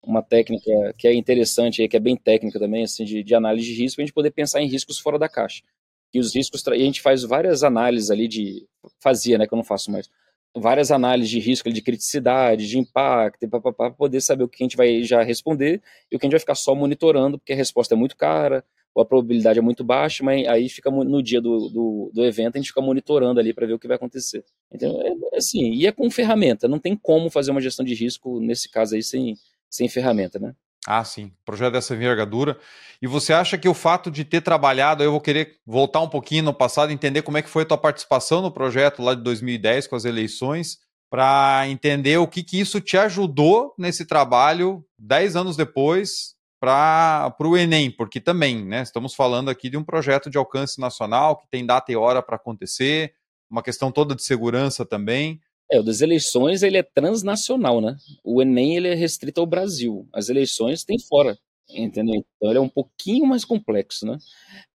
[0.04, 3.82] uma técnica que é interessante, que é bem técnica também, assim, de, de análise de
[3.82, 5.64] risco, a gente poder pensar em riscos fora da caixa
[6.12, 6.64] que os riscos.
[6.68, 8.68] E a gente faz várias análises ali de.
[9.00, 9.48] Fazia, né?
[9.48, 10.10] Que eu não faço mais.
[10.56, 14.76] Várias análises de risco, de criticidade, de impacto, para poder saber o que a gente
[14.76, 17.94] vai já responder e o que a gente vai ficar só monitorando, porque a resposta
[17.94, 21.70] é muito cara, ou a probabilidade é muito baixa, mas aí fica no dia do,
[21.70, 24.44] do, do evento a gente fica monitorando ali para ver o que vai acontecer.
[24.72, 27.94] Então, é, é assim, e é com ferramenta, não tem como fazer uma gestão de
[27.94, 29.36] risco nesse caso aí sem,
[29.70, 30.56] sem ferramenta, né?
[30.92, 31.32] Ah, sim.
[31.46, 32.58] Projeto dessa envergadura.
[33.00, 36.42] E você acha que o fato de ter trabalhado, eu vou querer voltar um pouquinho
[36.42, 39.86] no passado, entender como é que foi a tua participação no projeto lá de 2010
[39.86, 45.56] com as eleições, para entender o que, que isso te ajudou nesse trabalho dez anos
[45.56, 50.82] depois para o Enem, porque também, né, estamos falando aqui de um projeto de alcance
[50.82, 53.14] nacional que tem data e hora para acontecer,
[53.48, 55.40] uma questão toda de segurança também.
[55.72, 57.96] É, o das eleições ele é transnacional, né?
[58.24, 60.08] O Enem ele é restrito ao Brasil.
[60.12, 61.38] As eleições tem fora,
[61.70, 62.16] entendeu?
[62.38, 64.18] Então ele é um pouquinho mais complexo, né?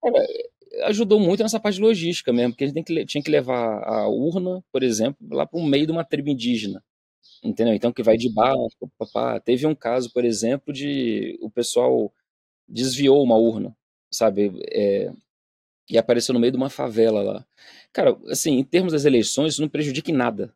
[0.02, 0.24] Cara,
[0.84, 4.08] ajudou muito nessa parte de logística mesmo, porque a gente que, tinha que levar a
[4.08, 6.82] urna, por exemplo, lá para o meio de uma tribo indígena,
[7.42, 7.74] entendeu?
[7.74, 9.40] Então que vai de baixo, papá.
[9.40, 12.12] Teve um caso, por exemplo, de o pessoal
[12.68, 13.76] desviou uma urna,
[14.12, 14.52] sabe?
[14.72, 15.12] É,
[15.90, 17.46] e apareceu no meio de uma favela lá.
[17.92, 20.54] Cara, assim, em termos das eleições, isso não prejudica em nada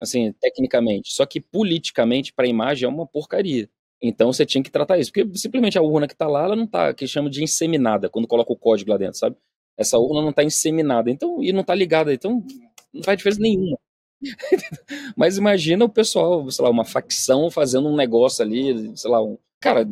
[0.00, 1.12] assim, tecnicamente.
[1.12, 3.68] Só que politicamente, para a imagem, é uma porcaria.
[4.00, 5.12] Então você tinha que tratar isso.
[5.12, 8.28] Porque simplesmente a urna que está lá, ela não está, que chama de inseminada, quando
[8.28, 9.36] coloca o código lá dentro, sabe?
[9.76, 12.44] Essa urna não está inseminada, então, e não está ligada, então
[12.92, 13.78] não faz diferença nenhuma.
[15.16, 19.38] Mas imagina o pessoal, sei lá, uma facção fazendo um negócio ali, sei lá, um.
[19.60, 19.88] Cara,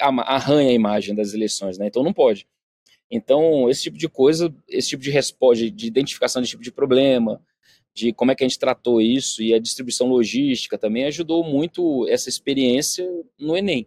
[0.00, 1.86] arranha a imagem das eleições, né?
[1.86, 2.46] Então não pode.
[3.10, 7.42] Então, esse tipo de coisa, esse tipo de resposta, de identificação desse tipo de problema,
[7.94, 12.08] de como é que a gente tratou isso e a distribuição logística também ajudou muito
[12.08, 13.06] essa experiência
[13.38, 13.86] no Enem.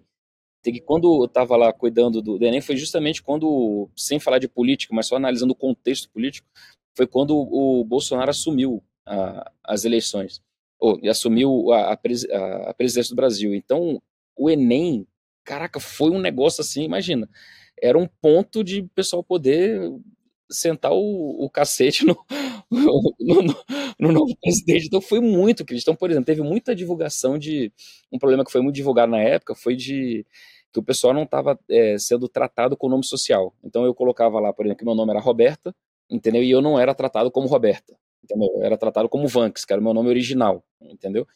[0.83, 4.95] Quando eu estava lá cuidando do, do, Enem foi justamente quando, sem falar de política,
[4.95, 6.47] mas só analisando o contexto político,
[6.95, 10.41] foi quando o Bolsonaro assumiu a, as eleições,
[10.79, 13.53] ou assumiu a, a, a, presidência do Brasil.
[13.53, 14.01] Então,
[14.35, 15.05] o Enem,
[15.43, 17.29] caraca, foi um negócio assim, imagina,
[17.79, 19.91] era um ponto de pessoal poder
[20.49, 22.17] sentar o, o cacete no,
[22.69, 23.55] no, no,
[23.99, 24.87] no, novo presidente.
[24.87, 25.89] Então foi muito crítico.
[25.89, 27.71] Então, por exemplo, teve muita divulgação de.
[28.11, 30.25] Um problema que foi muito divulgado na época foi de
[30.71, 33.55] que o pessoal não estava é, sendo tratado com nome social.
[33.63, 35.73] Então eu colocava lá, por exemplo, que meu nome era Roberta,
[36.09, 36.43] entendeu?
[36.43, 37.95] E eu não era tratado como Roberta.
[38.23, 38.49] Entendeu?
[38.55, 41.27] Eu era tratado como Vanks, que era o meu nome original, entendeu?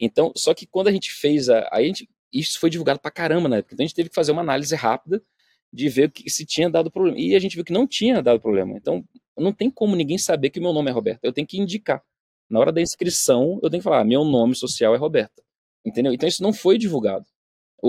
[0.00, 1.68] Então, só que quando a gente fez a.
[1.70, 3.74] a gente, isso foi divulgado pra caramba na época.
[3.74, 5.22] Então a gente teve que fazer uma análise rápida
[5.72, 7.18] de ver que, se tinha dado problema.
[7.18, 8.76] E a gente viu que não tinha dado problema.
[8.76, 9.04] Então,
[9.36, 11.20] não tem como ninguém saber que meu nome é Roberta.
[11.26, 12.02] Eu tenho que indicar.
[12.50, 15.42] Na hora da inscrição, eu tenho que falar: ah, meu nome social é Roberta.
[15.84, 16.12] Entendeu?
[16.12, 17.26] Então, isso não foi divulgado.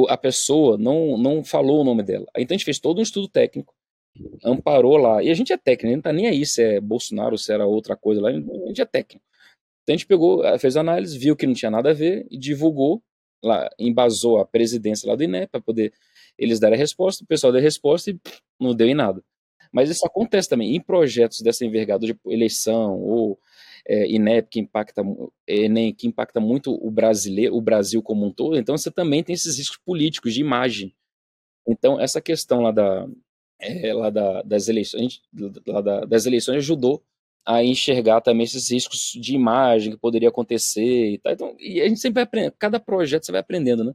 [0.07, 2.25] A pessoa não, não falou o nome dela.
[2.37, 3.73] Então, a gente fez todo um estudo técnico,
[4.43, 5.23] amparou lá.
[5.23, 7.95] E a gente é técnico, não tá nem aí se é Bolsonaro, se era outra
[7.95, 8.29] coisa lá.
[8.29, 9.25] A gente é técnico.
[9.83, 13.01] Então, a gente pegou, fez análise, viu que não tinha nada a ver e divulgou
[13.43, 15.93] lá, embasou a presidência lá do INE para poder
[16.39, 19.23] eles deram a resposta, o pessoal deu a resposta e pff, não deu em nada.
[19.71, 23.39] Mas isso acontece também em projetos dessa envergadura de eleição ou
[23.87, 25.03] é, INEP que impacta
[25.47, 28.57] ENEM que impacta muito o brasileiro, o Brasil como um todo.
[28.57, 30.95] Então você também tem esses riscos políticos de imagem.
[31.67, 33.07] Então essa questão lá da
[33.59, 35.21] é, lá da, das eleições,
[35.67, 37.03] lá da, das eleições ajudou
[37.45, 41.33] a enxergar também esses riscos de imagem que poderia acontecer e tal.
[41.33, 43.93] Então, e a gente sempre vai aprendendo, cada projeto você vai aprendendo, né?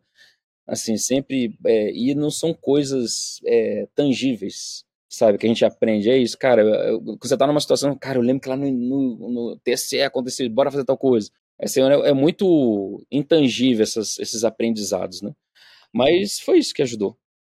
[0.66, 6.18] Assim, sempre, é, e não são coisas é, tangíveis, sabe, que a gente aprende, é
[6.18, 6.64] isso, cara,
[6.98, 10.48] quando você tá numa situação, cara, eu lembro que lá no, no, no TSE aconteceu,
[10.50, 15.33] bora fazer tal coisa, assim, é, é muito intangível essas, esses aprendizados, né,
[15.92, 17.16] mas foi isso que ajudou,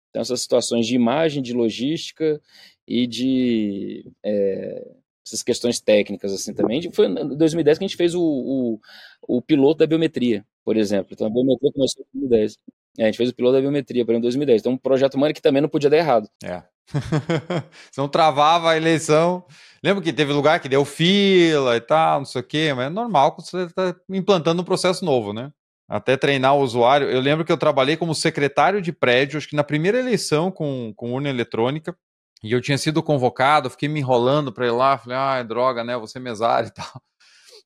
[0.09, 2.41] então essas situações de imagem, de logística
[2.87, 4.95] e de é,
[5.27, 6.89] essas questões técnicas assim também.
[6.91, 8.79] Foi em 2010 que a gente fez o, o,
[9.27, 11.07] o, piloto da biometria, por exemplo.
[11.13, 12.57] Então a biometria começou em 2010.
[12.97, 14.59] É, a gente fez o piloto da biometria para em 2010.
[14.59, 16.29] Então, um projeto humano que também não podia dar errado.
[16.43, 16.61] É.
[17.97, 19.45] não travava a eleição.
[19.81, 22.89] Lembra que teve lugar que deu fila e tal, não sei o quê, mas é
[22.89, 25.53] normal quando você está implantando um processo novo, né?
[25.87, 27.09] Até treinar o usuário.
[27.09, 30.91] Eu lembro que eu trabalhei como secretário de prédio, acho que na primeira eleição com,
[30.97, 31.95] com urna eletrônica.
[32.43, 35.97] E eu tinha sido convocado, fiquei me enrolando para ir lá, falei, ah, droga, né?
[35.97, 37.01] Você mesário e tal.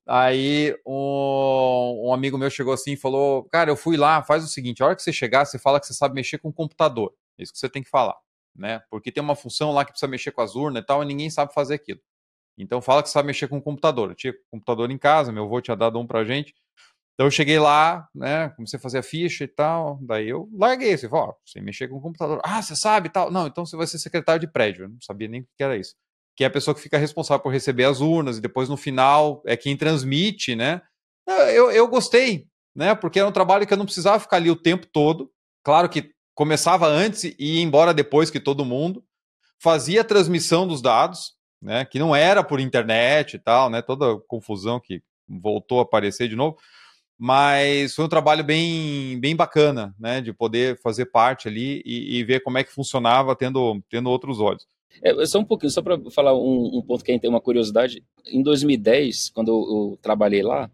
[0.08, 4.48] Aí um, um, amigo meu chegou assim e falou: Cara, eu fui lá, faz o
[4.48, 7.14] seguinte: a hora que você chegar, você fala que você sabe mexer com o computador.
[7.38, 8.18] É isso que você tem que falar,
[8.56, 8.82] né?
[8.90, 11.30] Porque tem uma função lá que precisa mexer com as urnas e tal, e ninguém
[11.30, 12.00] sabe fazer aquilo.
[12.58, 14.10] Então fala que sabe mexer com o computador.
[14.12, 16.54] Eu tinha computador em casa, meu avô tinha dado um pra gente.
[17.14, 18.50] Então eu cheguei lá, né?
[18.52, 20.00] Comecei a fazer a ficha e tal.
[20.02, 20.98] Daí eu larguei.
[20.98, 22.42] Você falou, ó, você mexer com o computador.
[22.44, 23.32] Ah, você sabe e tal.
[23.32, 24.86] Não, então você vai ser secretário de prédio.
[24.86, 25.96] Eu não sabia nem o que era isso
[26.42, 29.44] que é a pessoa que fica responsável por receber as urnas e depois no final
[29.46, 30.82] é quem transmite, né?
[31.54, 32.96] Eu, eu gostei, né?
[32.96, 35.32] Porque era um trabalho que eu não precisava ficar ali o tempo todo.
[35.64, 39.06] Claro que começava antes e ia embora depois que todo mundo.
[39.62, 41.86] Fazia a transmissão dos dados, né?
[41.86, 43.84] Que não era por internet e tal, né?
[43.84, 46.58] Toda confusão que voltou a aparecer de novo.
[47.20, 50.22] Mas foi um trabalho bem, bem bacana, né?
[50.22, 54.40] De poder fazer parte ali e, e ver como é que funcionava tendo, tendo outros
[54.40, 54.66] olhos.
[55.02, 58.04] É, só um pouquinho, só para falar um, um, ponto que tem uma curiosidade.
[58.26, 60.70] Em 2010, quando eu, eu, trabalhei lá,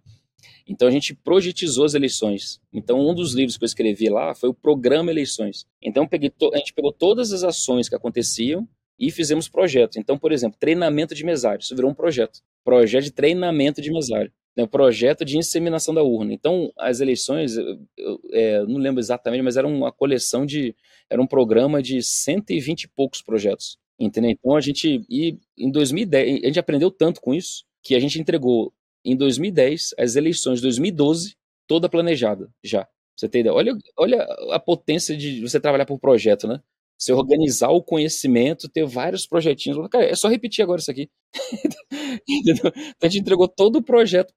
[0.67, 2.59] então a gente projetizou as eleições.
[2.73, 5.65] Então um dos livros que eu escrevi lá foi o programa eleições.
[5.81, 8.67] Então a gente pegou todas as ações que aconteciam
[8.99, 9.97] e fizemos projetos.
[9.97, 12.41] Então, por exemplo, treinamento de mesário, isso virou um projeto.
[12.63, 14.31] Projeto de treinamento de mesário.
[14.57, 16.33] Né, projeto de inseminação da urna.
[16.33, 20.75] Então, as eleições, eu, eu é, não lembro exatamente, mas era uma coleção de.
[21.07, 23.77] Era um programa de 120 e poucos projetos.
[23.99, 24.31] Entendeu?
[24.31, 28.19] Então a gente, e em 2010, a gente aprendeu tanto com isso que a gente
[28.19, 28.73] entregou
[29.03, 31.35] em 2010 as eleições de 2012
[31.67, 32.87] toda planejada já.
[33.15, 33.53] Você tem ideia?
[33.53, 34.21] Olha, olha
[34.51, 36.61] a potência de você trabalhar por projeto, né?
[36.97, 39.77] Você organizar o conhecimento, ter vários projetinhos.
[39.89, 41.09] Cara, é só repetir agora isso aqui.
[42.27, 42.71] então,
[43.01, 44.33] a gente entregou todo o projeto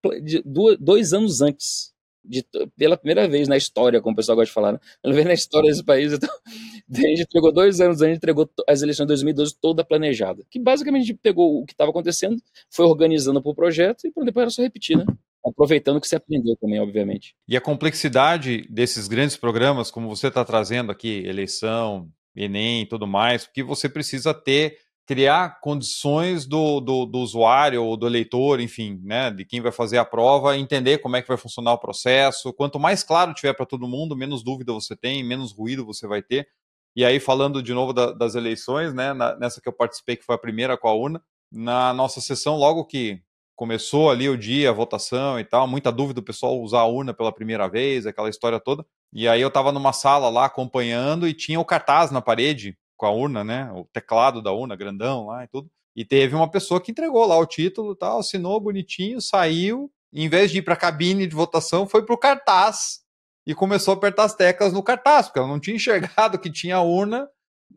[0.79, 1.93] dois anos antes
[2.25, 2.45] de,
[2.77, 4.79] pela primeira vez na história, como o pessoal gosta de falar, né?
[5.03, 6.13] Pela vez na história desse país.
[6.13, 6.29] Então,
[6.93, 10.45] a gente entregou dois anos, a gente entregou as eleições de 2012 toda planejada.
[10.51, 12.37] Que basicamente a gente pegou o que estava acontecendo,
[12.71, 15.05] foi organizando para o projeto e depois era só repetir, né?
[15.45, 17.35] Aproveitando o que você aprendeu também, obviamente.
[17.49, 23.07] E a complexidade desses grandes programas, como você está trazendo aqui, eleição, Enem e tudo
[23.07, 24.77] mais, porque você precisa ter
[25.11, 29.99] criar condições do, do, do, usuário ou do eleitor, enfim, né, de quem vai fazer
[29.99, 32.53] a prova, entender como é que vai funcionar o processo.
[32.53, 36.23] Quanto mais claro tiver para todo mundo, menos dúvida você tem, menos ruído você vai
[36.23, 36.47] ter.
[36.95, 40.25] E aí, falando de novo da, das eleições, né, na, nessa que eu participei, que
[40.25, 43.21] foi a primeira com a urna, na nossa sessão, logo que
[43.57, 47.13] começou ali o dia, a votação e tal, muita dúvida do pessoal usar a urna
[47.13, 48.87] pela primeira vez, aquela história toda.
[49.13, 53.07] E aí eu estava numa sala lá acompanhando e tinha o cartaz na parede com
[53.07, 53.73] a urna, né?
[53.73, 55.71] O teclado da urna, grandão lá e tudo.
[55.97, 59.91] E teve uma pessoa que entregou lá o título, tal, assinou bonitinho, saiu.
[60.13, 63.01] em vez de ir para a cabine de votação, foi para o cartaz
[63.47, 66.79] e começou a apertar as teclas no cartaz, porque ela não tinha enxergado que tinha
[66.81, 67.27] urna,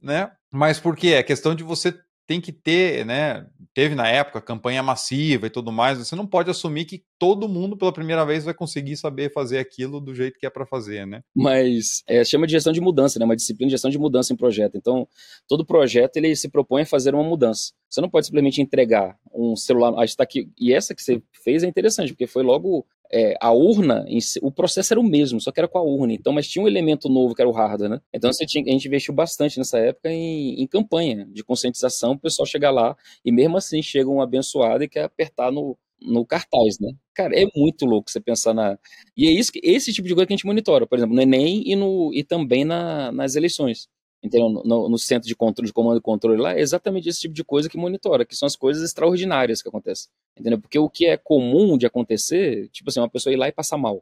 [0.02, 0.30] né?
[0.52, 1.14] Mas por quê?
[1.14, 3.46] É questão de você tem que ter, né?
[3.74, 5.98] Teve na época campanha massiva e tudo mais.
[5.98, 10.00] Você não pode assumir que todo mundo pela primeira vez vai conseguir saber fazer aquilo
[10.00, 11.22] do jeito que é para fazer, né?
[11.36, 13.26] Mas é, chama de gestão de mudança, né?
[13.26, 14.78] Uma disciplina de gestão de mudança em projeto.
[14.78, 15.08] Então,
[15.48, 17.74] todo projeto ele se propõe a fazer uma mudança.
[17.90, 19.94] Você não pode simplesmente entregar um celular.
[19.98, 20.50] Ah, está aqui.
[20.60, 24.06] E essa que você fez é interessante, porque foi logo é, a urna,
[24.42, 26.14] o processo era o mesmo, só que era com a urna.
[26.14, 28.02] Então, mas tinha um elemento novo que era o hardware, né?
[28.12, 32.46] Então tinha, a gente investiu bastante nessa época em, em campanha de conscientização, o pessoal
[32.48, 36.92] chegar lá e mesmo assim chega um abençoado e quer apertar no, no cartaz, né?
[37.14, 38.78] Cara, é muito louco você pensar na.
[39.16, 41.22] E é isso que, esse tipo de coisa que a gente monitora, por exemplo, no
[41.22, 43.88] Enem e, no, e também na, nas eleições.
[44.24, 44.50] Entendeu?
[44.50, 47.44] No, no, centro de controle, de comando e controle lá, é exatamente esse tipo de
[47.44, 50.10] coisa que monitora, que são as coisas extraordinárias que acontecem.
[50.40, 50.62] Entendeu?
[50.62, 53.78] Porque o que é comum de acontecer, tipo assim, uma pessoa ir lá e passar
[53.78, 54.02] mal.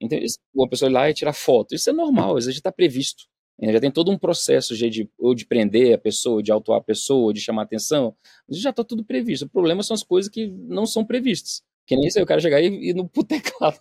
[0.00, 0.26] Entendeu?
[0.52, 1.72] Uma pessoa ir lá e tirar foto.
[1.74, 3.28] Isso é normal, isso já está previsto.
[3.62, 7.32] Já tem todo um processo de, ou de prender a pessoa, de autuar a pessoa,
[7.32, 8.16] de chamar atenção.
[8.48, 9.44] Já está tudo previsto.
[9.44, 11.62] O problema são as coisas que não são previstas.
[11.86, 13.78] Que nem isso aí, o cara chegar e ir no teclado,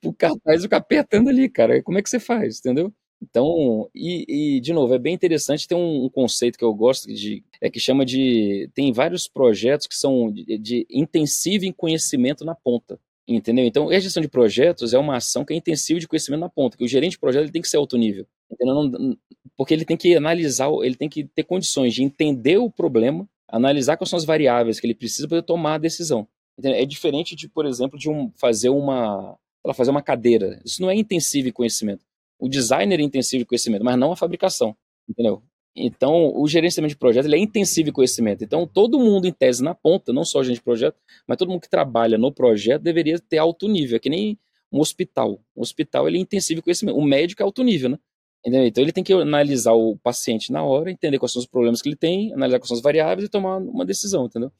[0.00, 1.82] pro cartaz e ficar apertando ali, cara.
[1.82, 2.92] Como é que você faz, entendeu?
[3.30, 7.12] Então, e, e, de novo, é bem interessante, tem um, um, conceito que eu gosto
[7.12, 12.44] de, é que chama de, tem vários projetos que são de, de intensivo em conhecimento
[12.44, 13.64] na ponta, entendeu?
[13.64, 16.76] Então, a gestão de projetos é uma ação que é intensiva de conhecimento na ponta,
[16.76, 19.16] que o gerente de projeto ele tem que ser alto nível, entendeu?
[19.56, 23.96] porque ele tem que analisar, ele tem que ter condições de entender o problema, analisar
[23.96, 26.28] quais são as variáveis que ele precisa para tomar a decisão.
[26.58, 26.78] Entendeu?
[26.78, 29.36] É diferente de, por exemplo, de um, fazer uma,
[29.74, 30.60] fazer uma cadeira.
[30.64, 32.04] Isso não é intensivo em conhecimento
[32.44, 34.76] o designer é intensivo de conhecimento, mas não a fabricação,
[35.08, 35.42] entendeu?
[35.74, 38.44] Então, o gerenciamento de projeto é intensivo em conhecimento.
[38.44, 41.62] Então, todo mundo, em tese, na ponta, não só gente de projeto, mas todo mundo
[41.62, 43.96] que trabalha no projeto deveria ter alto nível.
[43.96, 44.38] É que nem
[44.70, 45.40] um hospital.
[45.56, 46.98] Um hospital ele é intensivo em conhecimento.
[46.98, 47.98] O médico é alto nível, né?
[48.40, 48.66] Entendeu?
[48.66, 51.88] Então ele tem que analisar o paciente na hora, entender quais são os problemas que
[51.88, 54.52] ele tem, analisar quais são as variáveis e tomar uma decisão, entendeu?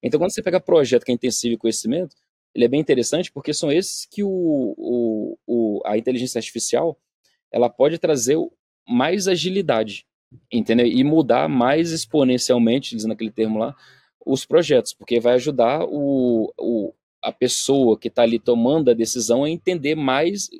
[0.00, 2.14] Então quando você pega projeto que é intensivo em conhecimento,
[2.54, 6.96] ele é bem interessante porque são esses que o, o, o a inteligência artificial
[7.54, 8.36] ela pode trazer
[8.86, 10.04] mais agilidade,
[10.52, 10.84] entendeu?
[10.84, 13.76] E mudar mais exponencialmente, dizendo aquele termo lá,
[14.26, 16.92] os projetos, porque vai ajudar o, o,
[17.22, 20.50] a pessoa que está ali tomando a decisão a entender mais,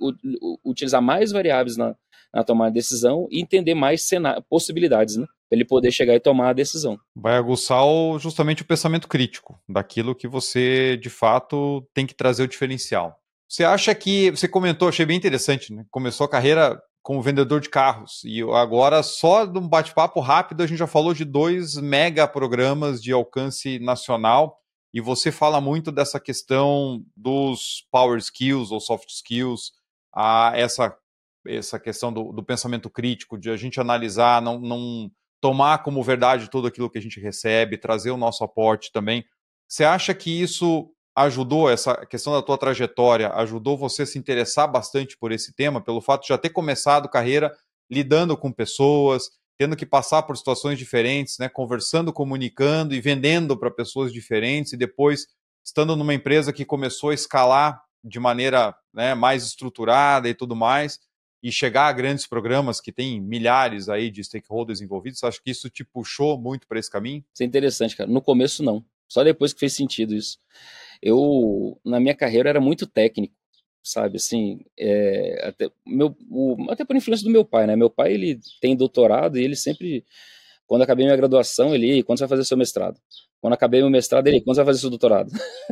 [0.64, 1.96] utilizar mais variáveis na,
[2.32, 4.08] na tomada de decisão e entender mais
[4.48, 5.26] possibilidades, né?
[5.48, 6.96] Para ele poder chegar e tomar a decisão.
[7.16, 12.44] Vai aguçar o, justamente o pensamento crítico daquilo que você, de fato, tem que trazer
[12.44, 13.18] o diferencial.
[13.54, 15.86] Você acha que, você comentou, achei bem interessante, né?
[15.88, 18.20] Começou a carreira como vendedor de carros.
[18.24, 23.00] E agora, só de um bate-papo rápido, a gente já falou de dois mega programas
[23.00, 24.58] de alcance nacional.
[24.92, 29.70] E você fala muito dessa questão dos power skills ou soft skills,
[30.12, 30.92] a essa,
[31.46, 35.08] essa questão do, do pensamento crítico, de a gente analisar, não, não
[35.40, 39.24] tomar como verdade tudo aquilo que a gente recebe, trazer o nosso aporte também.
[39.68, 44.70] Você acha que isso ajudou essa questão da tua trajetória, ajudou você a se interessar
[44.70, 47.54] bastante por esse tema, pelo fato de já ter começado carreira
[47.88, 53.70] lidando com pessoas, tendo que passar por situações diferentes, né, conversando, comunicando e vendendo para
[53.70, 55.28] pessoas diferentes e depois
[55.64, 60.98] estando numa empresa que começou a escalar de maneira né, mais estruturada e tudo mais
[61.42, 65.70] e chegar a grandes programas que tem milhares aí de stakeholders envolvidos, acho que isso
[65.70, 67.22] te puxou muito para esse caminho?
[67.32, 68.10] Isso é interessante, cara.
[68.10, 70.38] No começo não, só depois que fez sentido isso
[71.04, 73.34] eu, na minha carreira, era muito técnico,
[73.82, 78.14] sabe, assim, é, até, meu, o, até por influência do meu pai, né, meu pai,
[78.14, 80.02] ele tem doutorado e ele sempre,
[80.66, 82.98] quando acabei minha graduação, ele, quando você vai fazer seu mestrado?
[83.40, 85.30] Quando acabei meu mestrado, ele, quando você vai fazer seu doutorado?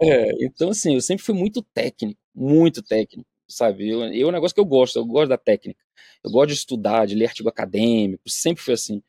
[0.00, 4.54] é, então, assim, eu sempre fui muito técnico, muito técnico, sabe, eu, é um negócio
[4.54, 5.80] que eu gosto, eu gosto da técnica,
[6.24, 9.02] eu gosto de estudar, de ler artigo acadêmico, sempre foi assim,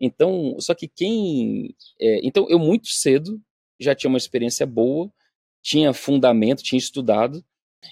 [0.00, 1.74] então, só que quem.
[2.00, 3.40] É, então, eu muito cedo
[3.80, 5.10] já tinha uma experiência boa,
[5.62, 7.44] tinha fundamento, tinha estudado,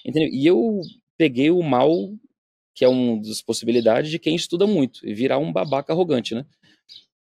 [0.04, 0.28] entendeu?
[0.32, 0.80] E eu
[1.16, 2.12] peguei o mal,
[2.74, 6.46] que é uma das possibilidades de quem estuda muito, e virar um babaca arrogante, né?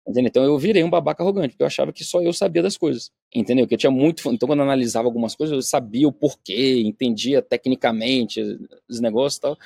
[0.06, 0.28] Entendeu?
[0.28, 3.10] Então eu virei um babaca arrogante, porque eu achava que só eu sabia das coisas.
[3.34, 3.66] Entendeu?
[3.68, 4.30] Que eu tinha muito.
[4.32, 8.40] Então, quando eu analisava algumas coisas, eu sabia o porquê, entendia tecnicamente
[8.88, 9.58] os negócios e tal.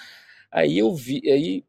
[0.52, 1.64] Aí eu vi, aí,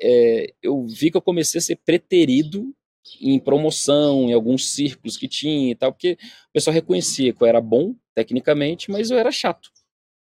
[0.00, 2.74] é, eu vi que eu comecei a ser preterido
[3.20, 7.46] em promoção, em alguns círculos que tinha e tal, porque o pessoal reconhecia que eu
[7.46, 9.70] era bom tecnicamente, mas eu era chato,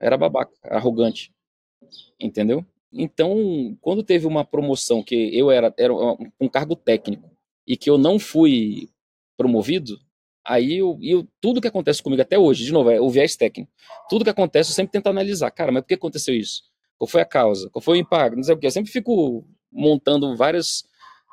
[0.01, 1.33] era babaca, arrogante,
[2.19, 2.65] entendeu?
[2.93, 5.93] Então, quando teve uma promoção que eu era, era
[6.41, 7.31] um cargo técnico
[7.67, 8.89] e que eu não fui
[9.37, 9.99] promovido,
[10.45, 13.73] aí eu, eu, tudo que acontece comigo até hoje, de novo, é o viés técnico.
[14.09, 15.51] Tudo que acontece eu sempre tento analisar.
[15.51, 16.63] Cara, mas por que aconteceu isso?
[16.99, 17.71] Qual foi a causa?
[17.71, 18.37] Qual foi o impacto?
[18.37, 18.67] Não sei o que.
[18.67, 20.85] Eu sempre fico montando várias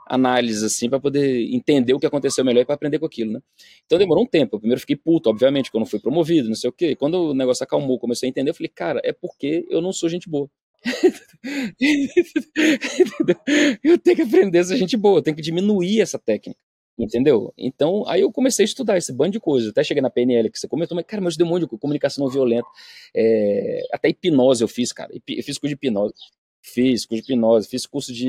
[0.09, 3.39] análise, assim, para poder entender o que aconteceu melhor e para aprender com aquilo, né?
[3.85, 4.55] Então demorou um tempo.
[4.55, 6.95] Eu primeiro fiquei puto, obviamente, quando fui promovido, não sei o quê.
[6.95, 10.09] Quando o negócio acalmou, comecei a entender, eu falei, cara, é porque eu não sou
[10.09, 10.49] gente boa.
[13.83, 16.59] eu tenho que aprender a ser gente boa, eu tenho que diminuir essa técnica.
[16.97, 17.53] Entendeu?
[17.57, 19.69] Então, aí eu comecei a estudar esse bando de coisas.
[19.69, 22.67] Até cheguei na PNL que você comentou, mas, cara, mas eu de comunicação não violenta.
[23.15, 25.09] É, até hipnose eu fiz, cara.
[25.13, 26.13] Eu fiz curso de hipnose.
[26.61, 28.27] Fiz curso de hipnose, fiz curso de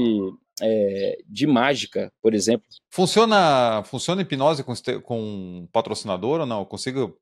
[0.60, 2.66] é, de mágica, por exemplo.
[2.90, 6.60] Funciona, funciona hipnose com, com patrocinador ou não?
[6.60, 7.16] Eu consigo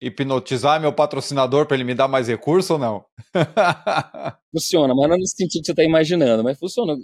[0.00, 3.04] hipnotizar meu patrocinador para ele me dar mais recurso ou não?
[4.52, 6.96] funciona, mas não é nesse sentido que você está imaginando, mas funciona.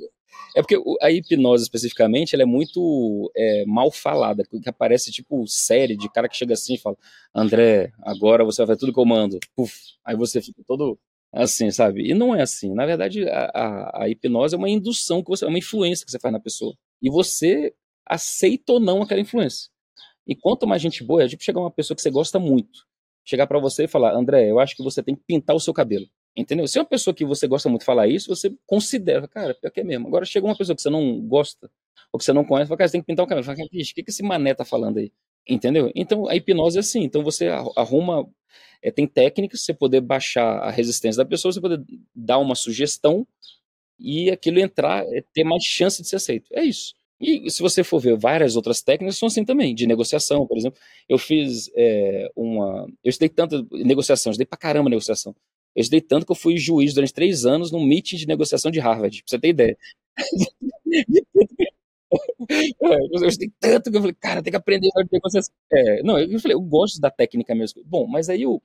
[0.56, 5.96] É porque a hipnose especificamente ela é muito é, mal falada, que aparece tipo série
[5.96, 6.96] de cara que chega assim e fala:
[7.34, 9.38] André, agora você vai fazer tudo que eu mando.
[9.56, 9.74] Puf,
[10.04, 10.96] aí você fica todo
[11.34, 12.08] assim, sabe?
[12.08, 12.72] E não é assim.
[12.74, 16.10] Na verdade, a, a, a, hipnose é uma indução, que você, é uma influência que
[16.12, 16.74] você faz na pessoa.
[17.02, 17.74] E você
[18.06, 19.70] aceita ou não aquela influência.
[20.26, 22.86] E quanto mais gente boa, é tipo chegar uma pessoa que você gosta muito,
[23.24, 25.74] chegar para você e falar, André, eu acho que você tem que pintar o seu
[25.74, 26.06] cabelo.
[26.36, 26.66] Entendeu?
[26.66, 29.70] Se é uma pessoa que você gosta muito de falar isso, você considera, cara, pior
[29.70, 30.08] que é mesmo.
[30.08, 31.70] Agora chega uma pessoa que você não gosta,
[32.12, 33.44] ou que você não conhece, fala, cara, você tem que pintar o cabelo.
[33.44, 35.12] Fala, o que, que esse mané tá falando aí?
[35.48, 35.90] Entendeu?
[35.94, 37.02] Então a hipnose é assim.
[37.02, 38.26] Então você arruma
[38.82, 41.82] é, tem técnicas, você poder baixar a resistência da pessoa, você poder
[42.14, 43.26] dar uma sugestão
[43.98, 46.48] e aquilo entrar, é, ter mais chance de ser aceito.
[46.52, 46.94] É isso.
[47.20, 50.78] E se você for ver várias outras técnicas, são assim também, de negociação, por exemplo.
[51.08, 52.86] Eu fiz é, uma.
[53.02, 55.34] Eu estudei tanto negociação, eu estudei pra caramba negociação.
[55.74, 58.80] Eu estudei tanto que eu fui juiz durante três anos num meeting de negociação de
[58.80, 59.78] Harvard, pra você ter ideia.
[62.50, 65.54] É, eu gostei tanto que eu falei, cara, tem que aprender a negociação.
[65.72, 67.82] É, não, eu falei, eu gosto da técnica mesmo.
[67.84, 68.62] Bom, mas aí eu,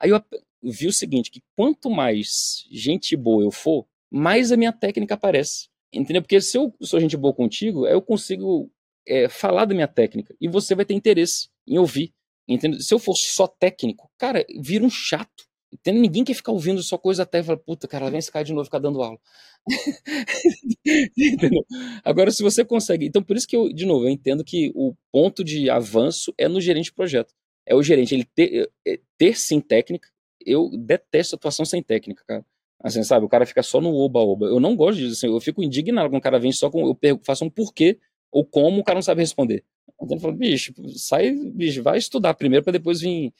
[0.00, 0.22] aí eu
[0.62, 5.68] vi o seguinte, que quanto mais gente boa eu for, mais a minha técnica aparece.
[5.92, 6.22] Entendeu?
[6.22, 8.70] Porque se eu sou gente boa contigo, eu consigo
[9.06, 12.12] é, falar da minha técnica e você vai ter interesse em ouvir.
[12.48, 12.80] Entendeu?
[12.80, 15.44] Se eu for só técnico, cara, vira um chato.
[15.74, 16.02] Entendeu?
[16.02, 18.52] Ninguém quer ficar ouvindo só coisa até e fala, puta, cara, vem esse cara de
[18.52, 19.18] novo ficar dando aula.
[21.18, 21.66] Entendeu?
[22.04, 23.06] Agora, se você consegue.
[23.06, 26.46] Então, por isso que eu, de novo, eu entendo que o ponto de avanço é
[26.48, 27.34] no gerente de projeto.
[27.66, 30.08] É o gerente, ele ter, é, ter sim técnica.
[30.46, 32.46] Eu detesto atuação sem técnica, cara.
[32.80, 33.24] Assim, sabe?
[33.26, 34.46] O cara fica só no oba-oba.
[34.46, 35.12] Eu não gosto disso.
[35.12, 36.96] Assim, eu fico indignado quando o cara vem só com.
[37.02, 37.98] Eu faço um porquê
[38.30, 39.64] ou como o cara não sabe responder.
[40.00, 43.32] Então eu falo, bicho, sai, bicho, vai estudar primeiro para depois vir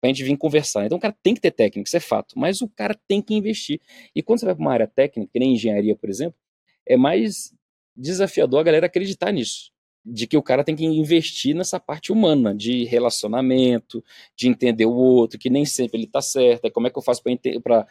[0.00, 0.86] pra gente vir conversar.
[0.86, 3.34] Então o cara tem que ter técnica, isso é fato, mas o cara tem que
[3.34, 3.80] investir.
[4.14, 6.38] E quando você vai para uma área técnica, que nem engenharia, por exemplo,
[6.86, 7.52] é mais
[7.94, 9.70] desafiador a galera acreditar nisso.
[10.02, 14.02] De que o cara tem que investir nessa parte humana, de relacionamento,
[14.34, 16.64] de entender o outro, que nem sempre ele tá certo.
[16.64, 17.22] É como é que eu faço
[17.62, 17.86] para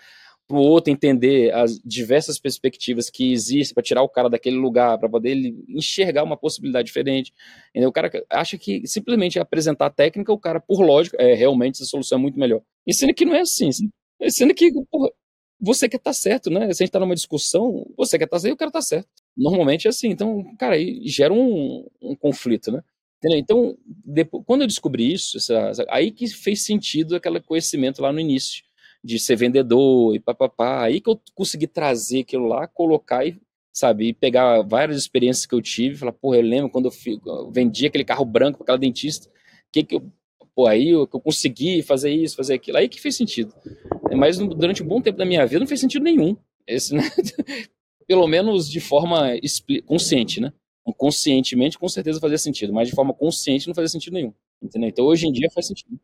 [0.50, 4.98] para o outro entender as diversas perspectivas que existem para tirar o cara daquele lugar,
[4.98, 7.32] para poder ele enxergar uma possibilidade diferente.
[7.70, 7.90] Entendeu?
[7.90, 11.86] O cara acha que simplesmente apresentar a técnica, o cara, por lógica, é realmente essa
[11.86, 12.64] solução é muito melhor.
[12.88, 13.70] E sendo que não é assim.
[14.28, 15.12] Sendo que porra,
[15.62, 16.62] você quer estar tá certo, né?
[16.62, 18.82] Se a gente está numa discussão, você quer estar tá certo e o cara está
[18.82, 19.08] certo.
[19.38, 20.10] Normalmente é assim.
[20.10, 22.82] Então, cara, aí gera um, um conflito, né?
[23.20, 23.38] Entendeu?
[23.38, 28.20] Então, depois, quando eu descobri isso, essa, aí que fez sentido aquele conhecimento lá no
[28.20, 28.64] início
[29.04, 30.84] de ser vendedor e papapá.
[30.84, 33.40] Aí que eu consegui trazer aquilo lá, colocar e,
[33.74, 37.20] sabe, e pegar várias experiências que eu tive, falar, porra, eu lembro quando eu, fui,
[37.26, 39.30] eu vendi aquele carro branco para aquela dentista,
[39.72, 40.12] que que eu,
[40.54, 43.54] pô, aí eu, eu consegui fazer isso, fazer aquilo, aí que fez sentido.
[44.16, 46.36] Mas durante um bom tempo da minha vida não fez sentido nenhum.
[46.68, 47.04] Esse, né?
[48.08, 49.34] Pelo menos de forma
[49.86, 50.52] consciente, né?
[50.98, 54.34] Conscientemente, com certeza fazia sentido, mas de forma consciente não fazia sentido nenhum.
[54.62, 54.90] Entendeu?
[54.90, 56.00] Então hoje em dia faz sentido.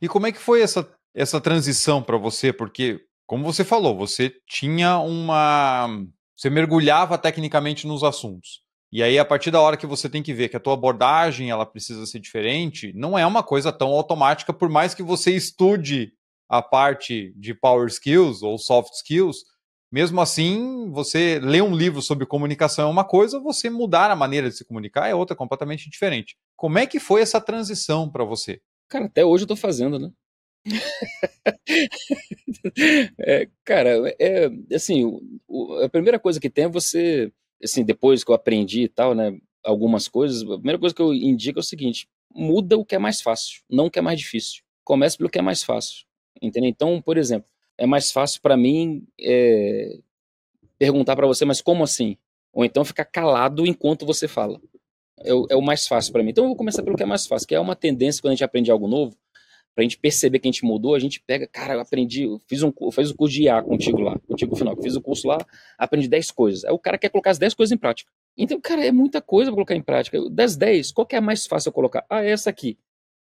[0.00, 2.52] E como é que foi essa essa transição para você?
[2.52, 5.88] Porque, como você falou, você tinha uma.
[6.36, 8.60] Você mergulhava tecnicamente nos assuntos.
[8.92, 11.50] E aí, a partir da hora que você tem que ver que a tua abordagem
[11.50, 16.12] ela precisa ser diferente, não é uma coisa tão automática, por mais que você estude
[16.48, 19.38] a parte de power skills ou soft skills,
[19.90, 24.48] mesmo assim, você ler um livro sobre comunicação é uma coisa, você mudar a maneira
[24.48, 26.36] de se comunicar é outra completamente diferente.
[26.54, 28.60] Como é que foi essa transição para você?
[28.88, 30.10] Cara, até hoje eu tô fazendo, né?
[33.18, 35.04] É, cara, é assim,
[35.46, 39.14] o, a primeira coisa que tem é você, assim, depois que eu aprendi e tal,
[39.14, 42.94] né, algumas coisas, a primeira coisa que eu indico é o seguinte: muda o que
[42.94, 44.62] é mais fácil, não o que é mais difícil.
[44.84, 46.04] Comece pelo que é mais fácil,
[46.40, 46.68] entendeu?
[46.70, 49.98] Então, por exemplo, é mais fácil para mim é,
[50.78, 52.16] perguntar para você, mas como assim?
[52.52, 54.60] Ou então ficar calado enquanto você fala.
[55.18, 56.30] É o, é o mais fácil para mim.
[56.30, 58.34] Então eu vou começar pelo que é mais fácil, que é uma tendência quando a
[58.34, 59.16] gente aprende algo novo,
[59.76, 62.62] pra gente perceber que a gente mudou, a gente pega, cara, eu aprendi, eu fiz
[62.62, 65.36] um, eu o curso de IA contigo lá, contigo final, fiz o curso lá,
[65.76, 66.64] aprendi 10 coisas.
[66.64, 68.10] Aí o cara quer colocar as 10 coisas em prática.
[68.38, 70.18] Então, cara, é muita coisa pra colocar em prática.
[70.30, 72.06] Das 10, qual que é a mais fácil eu colocar?
[72.08, 72.78] Ah, essa aqui.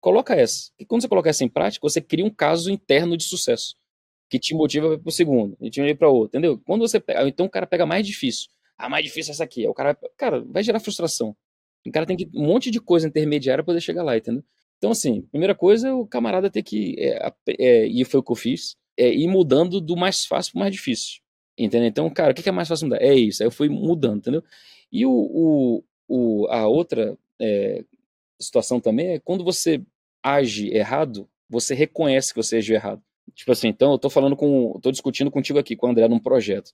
[0.01, 0.71] Coloca essa.
[0.79, 3.77] E quando você coloca essa em prática, você cria um caso interno de sucesso
[4.31, 6.61] que te motiva para o segundo, e te motiva para outro, entendeu?
[6.65, 8.49] Quando você pega, então o cara pega mais difícil.
[8.77, 9.67] Ah, mais difícil é essa aqui.
[9.67, 11.37] O cara, cara, vai gerar frustração.
[11.87, 14.43] O cara tem que um monte de coisa intermediária para poder chegar lá, entendeu?
[14.79, 18.37] Então, assim, primeira coisa, o camarada ter que, é, é, e foi o que eu
[18.37, 21.21] fiz, é, ir mudando do mais fácil para o mais difícil.
[21.59, 21.89] Entendeu?
[21.89, 23.03] Então, cara, o que é mais fácil mudar?
[23.03, 23.43] É isso.
[23.43, 24.45] Aí eu fui mudando, entendeu?
[24.93, 27.85] E o, o, o a outra é,
[28.41, 29.83] situação também é quando você
[30.23, 33.03] age errado, você reconhece que você agiu errado.
[33.35, 36.19] Tipo assim, então eu tô falando com, tô discutindo contigo aqui, com o André num
[36.19, 36.73] projeto.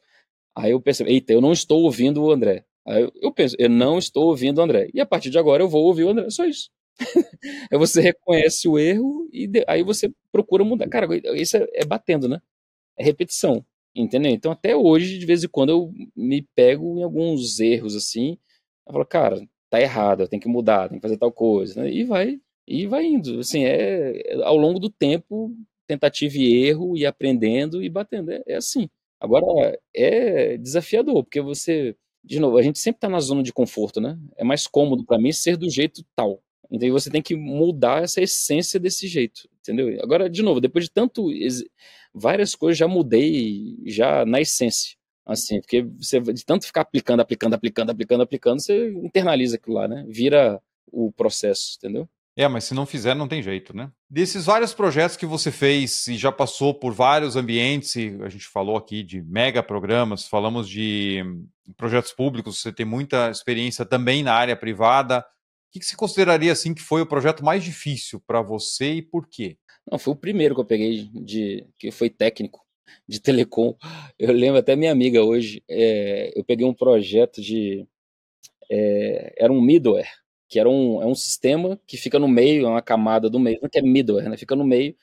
[0.57, 2.65] Aí eu percebo, eita, eu não estou ouvindo o André.
[2.87, 4.91] Aí eu, eu penso, eu não estou ouvindo o André.
[4.93, 6.31] E a partir de agora eu vou ouvir o André.
[6.31, 6.71] Só isso.
[7.71, 10.89] aí você reconhece o erro e de, aí você procura mudar.
[10.89, 12.41] Cara, isso é, é, batendo, né?
[12.99, 13.65] É repetição,
[13.95, 14.33] entendeu?
[14.33, 18.39] Então até hoje, de vez em quando, eu me pego em alguns erros assim.
[18.87, 21.91] Eu falo, cara, tá errado, eu tenho que mudar, tenho que fazer tal coisa, né?
[21.93, 23.41] E vai, e vai indo.
[23.41, 25.53] Assim, é, é ao longo do tempo,
[25.87, 28.31] tentativa e erro, e aprendendo e batendo.
[28.33, 28.89] É, é assim.
[29.21, 34.01] Agora, é desafiador, porque você de novo, a gente sempre está na zona de conforto,
[34.01, 34.19] né?
[34.37, 36.41] É mais cômodo para mim ser do jeito tal.
[36.75, 39.99] Então você tem que mudar essa essência desse jeito, entendeu?
[40.03, 41.29] Agora, de novo, depois de tanto
[42.13, 47.55] várias coisas já mudei já na essência, assim, porque você de tanto ficar aplicando, aplicando,
[47.55, 50.05] aplicando, aplicando, aplicando, você internaliza aquilo lá, né?
[50.09, 50.61] Vira
[50.91, 52.09] o processo, entendeu?
[52.37, 53.93] É, mas se não fizer, não tem jeito, né?
[54.11, 58.77] Desses vários projetos que você fez e já passou por vários ambientes, a gente falou
[58.77, 61.23] aqui de mega programas, falamos de
[61.77, 65.25] projetos públicos, você tem muita experiência também na área privada
[65.75, 69.29] que, que você consideraria assim que foi o projeto mais difícil para você e por
[69.29, 69.59] quê?
[69.91, 72.65] Não, foi o primeiro que eu peguei de que foi técnico
[73.09, 73.77] de telecom.
[74.17, 77.87] Eu lembro até minha amiga hoje, é, eu peguei um projeto de
[78.71, 80.09] é, era um middleware,
[80.49, 83.59] que era um, é um sistema que fica no meio, é uma camada do meio,
[83.69, 84.37] que é middleware, né?
[84.37, 84.97] Fica no meio,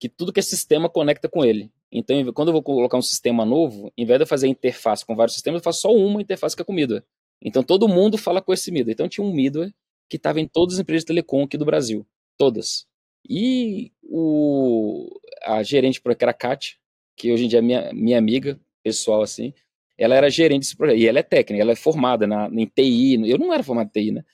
[0.00, 1.70] que tudo que é sistema conecta com ele.
[1.92, 5.14] Então, quando eu vou colocar um sistema novo, em vez de eu fazer interface com
[5.14, 7.04] vários sistemas, eu faço só uma interface que é com middleware.
[7.42, 8.94] Então, todo mundo fala com esse middleware.
[8.94, 9.72] Então, tinha um middleware
[10.08, 12.06] que estava em todas as empresas de telecom aqui do Brasil.
[12.36, 12.86] Todas.
[13.28, 15.08] E o,
[15.42, 16.76] a gerente, que era a Kátia,
[17.16, 19.54] que hoje em dia é minha, minha amiga pessoal, assim,
[19.96, 20.98] ela era gerente desse projeto.
[20.98, 23.30] E ela é técnica, ela é formada na, em TI.
[23.30, 24.24] Eu não era formado em TI, né?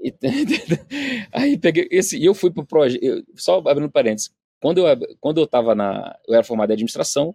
[0.00, 0.12] E,
[1.32, 4.30] aí peguei esse, e eu fui pro projeto, só abrindo parênteses,
[4.60, 7.34] quando eu, quando eu tava na, eu era formado em administração,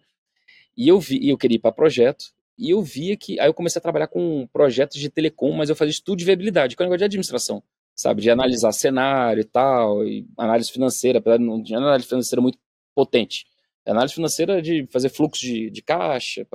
[0.75, 2.25] e eu vi, eu queria ir para projeto,
[2.57, 5.75] e eu via que, aí eu comecei a trabalhar com projetos de telecom, mas eu
[5.75, 7.63] fazia estudo de viabilidade, que é um negócio de administração,
[7.95, 12.41] sabe, de analisar cenário e tal, e análise financeira, apesar de não de análise financeira
[12.41, 12.57] muito
[12.93, 13.45] potente,
[13.85, 16.45] análise financeira de fazer fluxo de, de caixa,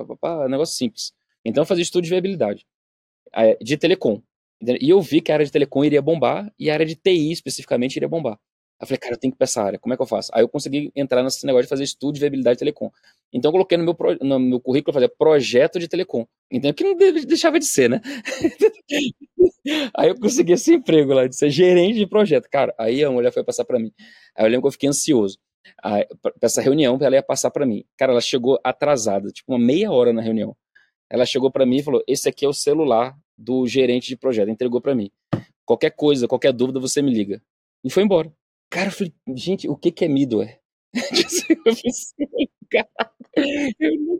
[0.49, 1.13] negócio simples.
[1.43, 2.65] Então eu fazia estudo de viabilidade,
[3.61, 4.21] de telecom.
[4.61, 7.31] E eu vi que a área de telecom iria bombar e a área de TI
[7.31, 8.39] especificamente iria bombar.
[8.79, 10.07] Aí eu falei, cara, eu tenho que ir pra essa área, como é que eu
[10.07, 10.29] faço?
[10.33, 12.91] Aí eu consegui entrar nesse negócio de fazer estudo de viabilidade de telecom.
[13.33, 16.25] Então eu coloquei no meu, no meu currículo fazer projeto de telecom.
[16.51, 18.01] Então, que não deixava de ser, né?
[19.97, 22.47] aí eu consegui esse emprego lá, de ser gerente de projeto.
[22.49, 23.91] Cara, aí a mulher foi passar para mim.
[24.35, 25.39] Aí eu lembro que eu fiquei ansioso.
[26.21, 27.83] Pra essa reunião, ela ia passar para mim.
[27.97, 30.55] Cara, ela chegou atrasada, tipo uma meia hora na reunião.
[31.09, 34.49] Ela chegou para mim e falou: Esse aqui é o celular do gerente de projeto.
[34.49, 35.09] Entregou para mim.
[35.65, 37.41] Qualquer coisa, qualquer dúvida, você me liga.
[37.83, 38.31] E foi embora.
[38.69, 40.59] Cara, eu falei, gente, o que, que é middleware?
[43.79, 44.19] eu, não,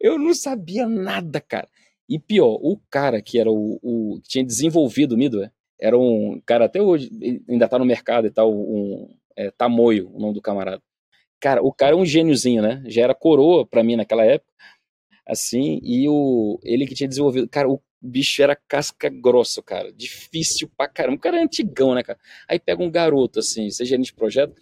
[0.00, 1.68] eu não sabia nada, cara.
[2.08, 6.40] E pior, o cara que era o, o que tinha desenvolvido o middleware era um
[6.46, 7.10] cara até hoje
[7.48, 10.82] ainda tá no mercado e tal, um é, Tamoio, o nome do camarada.
[11.40, 12.82] Cara, o cara é um gêniozinho, né?
[12.86, 14.52] Já era coroa para mim naquela época,
[15.26, 19.92] assim, e o ele que tinha desenvolvido, cara, o bicho era casca grossa, cara.
[19.92, 21.16] Difícil pra caramba.
[21.16, 22.18] O cara é antigão, né, cara?
[22.48, 24.54] Aí pega um garoto, assim, ser gerente de projeto.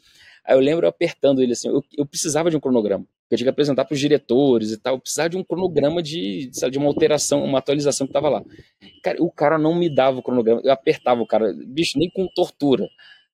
[0.45, 3.07] Aí eu lembro eu apertando ele assim, eu, eu precisava de um cronograma.
[3.30, 4.97] Eu tinha que apresentar para os diretores e tal.
[4.97, 8.43] Eu precisava de um cronograma de, sabe, de uma alteração, uma atualização que tava lá.
[9.03, 10.61] Cara, o cara não me dava o cronograma.
[10.64, 12.88] Eu apertava o cara, bicho, nem com tortura,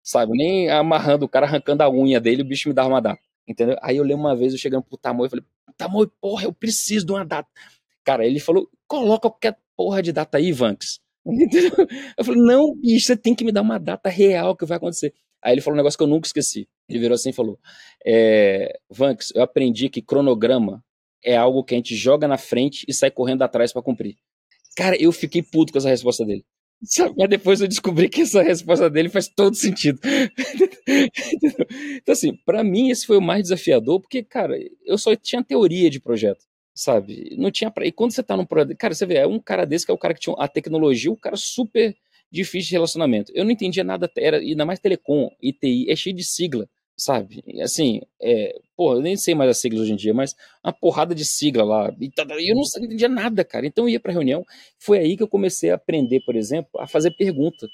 [0.02, 0.32] sabe?
[0.36, 3.22] Nem amarrando o cara, arrancando a unha dele, o bicho me dava uma data.
[3.48, 3.78] Entendeu?
[3.82, 5.46] Aí eu lembro uma vez, eu chegando pro Tamoio e falei,
[5.78, 7.50] Tamoio, porra, eu preciso de uma data.
[8.04, 11.00] Cara, ele falou, coloca qualquer porra de data aí, Vanks.
[12.18, 15.14] Eu falei, não, bicho, você tem que me dar uma data real que vai acontecer.
[15.44, 16.70] Aí ele falou um negócio que eu nunca esqueci.
[16.88, 17.60] Ele virou assim e falou:
[18.06, 20.82] é, Vanks, eu aprendi que cronograma
[21.24, 24.16] é algo que a gente joga na frente e sai correndo atrás para cumprir.
[24.76, 26.46] Cara, eu fiquei puto com essa resposta dele.
[27.18, 30.00] Mas depois eu descobri que essa resposta dele faz todo sentido.
[30.88, 35.90] então, assim, para mim esse foi o mais desafiador, porque, cara, eu só tinha teoria
[35.90, 36.44] de projeto
[36.74, 37.36] sabe?
[37.38, 37.86] Não tinha pra...
[37.86, 38.76] E quando você tá num projeto.
[38.78, 41.12] Cara, você vê, é um cara desse que é o cara que tinha a tecnologia,
[41.12, 41.96] o cara super
[42.32, 43.32] difícil de relacionamento.
[43.36, 46.68] Eu não entendia nada, era ainda mais telecom, ITI, é cheio de sigla,
[46.98, 47.44] sabe?
[47.62, 51.14] Assim, é, pô, eu nem sei mais as siglas hoje em dia, mas uma porrada
[51.14, 51.96] de sigla lá.
[52.00, 52.12] E
[52.50, 53.68] eu não entendia nada, cara.
[53.68, 54.44] Então eu ia pra reunião.
[54.80, 57.68] Foi aí que eu comecei a aprender, por exemplo, a fazer pergunta.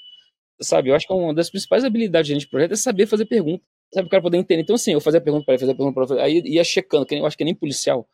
[0.60, 0.90] Sabe?
[0.90, 3.64] Eu acho que uma das principais habilidades de gente de projeto é saber fazer pergunta.
[3.94, 4.62] Sabe, o cara poder entender.
[4.62, 7.14] Então, assim, eu fazia pergunta para ele, fazia pergunta para ele, aí ia checando, que
[7.14, 8.06] eu acho que nem policial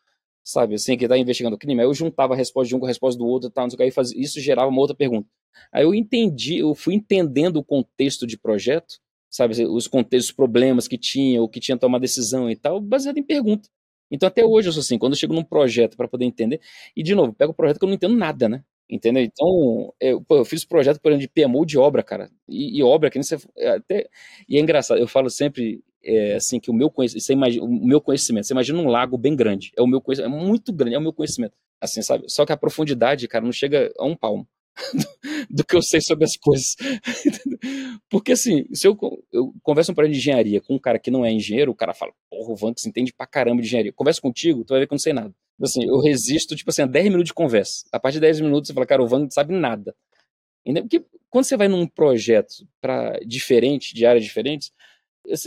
[0.47, 1.81] sabe, assim, que está investigando o crime.
[1.81, 3.75] Aí eu juntava a resposta de um com a resposta do outro, tal, não sei
[3.75, 5.27] o que, aí faz, isso gerava uma outra pergunta.
[5.73, 10.35] Aí eu entendi, eu fui entendendo o contexto de projeto, sabe, assim, os contextos, os
[10.35, 13.67] problemas que tinha, o que tinha tomar decisão e tal, baseado em pergunta.
[14.09, 16.61] Então até hoje eu sou assim, quando eu chego num projeto para poder entender,
[16.95, 18.63] e de novo, pego o projeto que eu não entendo nada, né?
[18.89, 19.21] Entendeu?
[19.21, 22.29] Então, eu, pô, eu fiz projeto, por exemplo, de PMO de obra, cara.
[22.47, 23.35] E, e obra, que nem você.
[23.57, 24.07] É, até,
[24.47, 28.01] e é engraçado, eu falo sempre, é, assim, que o meu, conhecimento, imagina, o meu
[28.01, 30.97] conhecimento, você imagina um lago bem grande, é o meu conhecimento, é muito grande, é
[30.97, 32.25] o meu conhecimento, assim, sabe?
[32.27, 34.47] Só que a profundidade, cara, não chega a um palmo
[35.49, 36.75] do, que eu sei sobre as coisas.
[38.09, 38.97] Porque, assim, se eu,
[39.31, 41.93] eu converso um pouco de engenharia com um cara que não é engenheiro, o cara
[41.93, 43.93] fala, porra, o Vanks entende pra caramba de engenharia.
[43.93, 45.33] Converso contigo, tu vai ver que eu não sei nada.
[45.61, 47.85] Assim, eu resisto, tipo assim, a 10 minutos de conversa.
[47.91, 49.95] A partir de 10 minutos você fala, cara, o Vanks sabe nada.
[50.63, 54.71] Porque quando você vai num projeto para diferente, de áreas diferentes,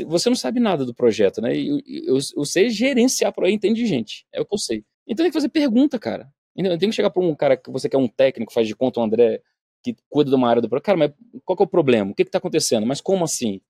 [0.06, 1.56] você não sabe nada do projeto, né?
[1.56, 4.26] Eu, eu, eu sei gerenciar entende de gente.
[4.32, 4.84] É o que eu sei.
[5.06, 6.30] Então tem que fazer pergunta, cara.
[6.54, 9.00] Eu tenho que chegar para um cara que você quer um técnico, faz de conta
[9.00, 9.40] o André,
[9.82, 10.84] que cuida de uma área do projeto.
[10.84, 11.12] Cara, mas
[11.44, 12.10] qual é o problema?
[12.10, 12.86] O que está acontecendo?
[12.86, 13.60] Mas como assim?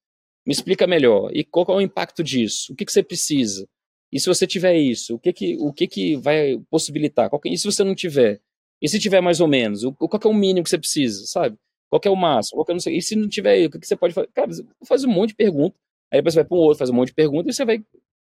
[0.44, 1.30] Me explica melhor.
[1.34, 2.72] E qual é o impacto disso?
[2.72, 3.68] O que, que você precisa?
[4.12, 7.30] E se você tiver isso, o que que, o que, que vai possibilitar?
[7.30, 8.40] Que, e se você não tiver?
[8.82, 9.84] E se tiver mais ou menos?
[9.84, 11.56] O, qual é o mínimo que você precisa, sabe?
[11.88, 12.56] Qual é o máximo?
[12.64, 14.28] Qual é, não sei, e se não tiver, o que, que você pode fazer?
[14.34, 14.50] Cara,
[14.84, 15.76] faz um monte de pergunta
[16.12, 17.82] Aí depois você vai para um outro, faz um monte de perguntas e você vai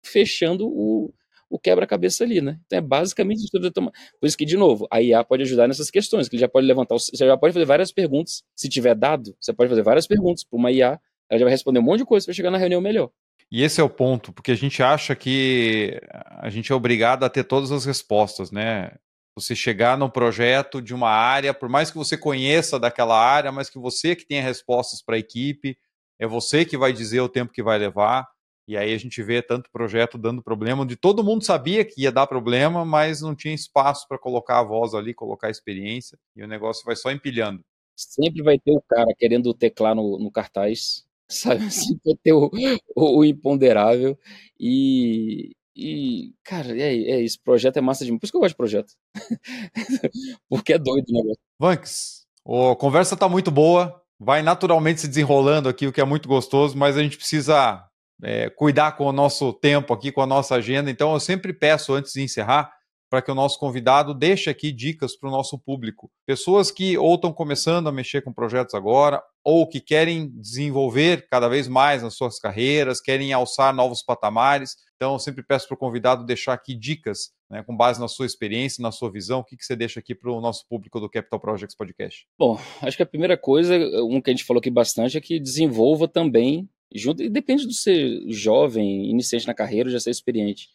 [0.03, 1.13] fechando o,
[1.49, 2.59] o quebra-cabeça ali, né?
[2.65, 3.51] Então é basicamente isso.
[3.51, 6.67] Por isso que, de novo, a IA pode ajudar nessas questões, que ele já pode
[6.67, 8.43] levantar, você já pode fazer várias perguntas.
[8.55, 10.99] Se tiver dado, você pode fazer várias perguntas para uma IA,
[11.29, 13.09] ela já vai responder um monte de coisa para chegar na reunião melhor.
[13.51, 17.29] E esse é o ponto, porque a gente acha que a gente é obrigado a
[17.29, 18.91] ter todas as respostas, né?
[19.35, 23.69] Você chegar num projeto de uma área, por mais que você conheça daquela área, mas
[23.69, 25.77] que você que tenha respostas para a equipe,
[26.19, 28.27] é você que vai dizer o tempo que vai levar.
[28.67, 32.11] E aí a gente vê tanto projeto dando problema, onde todo mundo sabia que ia
[32.11, 36.43] dar problema, mas não tinha espaço para colocar a voz ali, colocar a experiência, e
[36.43, 37.63] o negócio vai só empilhando.
[37.95, 41.71] Sempre vai ter o cara querendo teclar no, no cartaz, sabe?
[41.71, 42.51] Sempre vai ter o,
[42.95, 44.15] o, o imponderável.
[44.59, 47.39] E, e, cara, é, é isso.
[47.43, 48.19] Projeto é massa demais.
[48.19, 48.93] Por isso que eu gosto de projeto.
[50.47, 51.41] Porque é doido o negócio.
[51.59, 53.99] Vanks, a conversa tá muito boa.
[54.19, 57.83] Vai naturalmente se desenrolando aqui, o que é muito gostoso, mas a gente precisa
[58.21, 60.91] é, cuidar com o nosso tempo aqui, com a nossa agenda.
[60.91, 62.71] Então, eu sempre peço, antes de encerrar,
[63.09, 66.11] para que o nosso convidado deixe aqui dicas para o nosso público.
[66.25, 71.47] Pessoas que ou estão começando a mexer com projetos agora, ou que querem desenvolver cada
[71.47, 74.75] vez mais nas suas carreiras, querem alçar novos patamares.
[74.95, 78.25] Então, eu sempre peço para o convidado deixar aqui dicas, né, com base na sua
[78.25, 79.39] experiência, na sua visão.
[79.39, 82.27] O que, que você deixa aqui para o nosso público do Capital Projects Podcast?
[82.37, 85.39] Bom, acho que a primeira coisa, um que a gente falou aqui bastante, é que
[85.39, 90.67] desenvolva também, junto, e depende de ser jovem, iniciante na carreira ou já ser experiente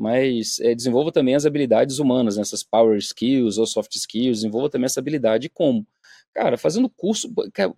[0.00, 4.70] mas é, desenvolva também as habilidades humanas, né, essas power skills ou soft skills, desenvolva
[4.70, 5.86] também essa habilidade como?
[6.32, 7.30] Cara, fazendo curso,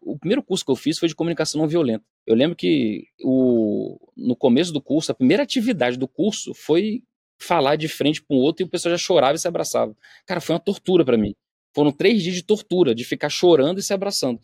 [0.03, 2.05] o primeiro curso que eu fiz foi de comunicação não violenta.
[2.25, 7.03] Eu lembro que o, no começo do curso, a primeira atividade do curso foi
[7.41, 9.93] falar de frente para um outro e o pessoal já chorava e se abraçava.
[10.25, 11.35] Cara, foi uma tortura para mim.
[11.75, 14.39] Foram três dias de tortura, de ficar chorando e se abraçando.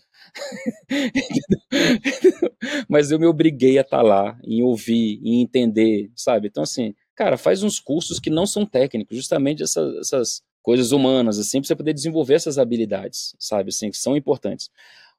[2.89, 6.49] Mas eu me obriguei a estar tá lá, em ouvir, em entender, sabe?
[6.49, 11.37] Então, assim, cara, faz uns cursos que não são técnicos, justamente essas, essas coisas humanas,
[11.37, 14.71] assim, para você poder desenvolver essas habilidades, sabe, assim, que são importantes.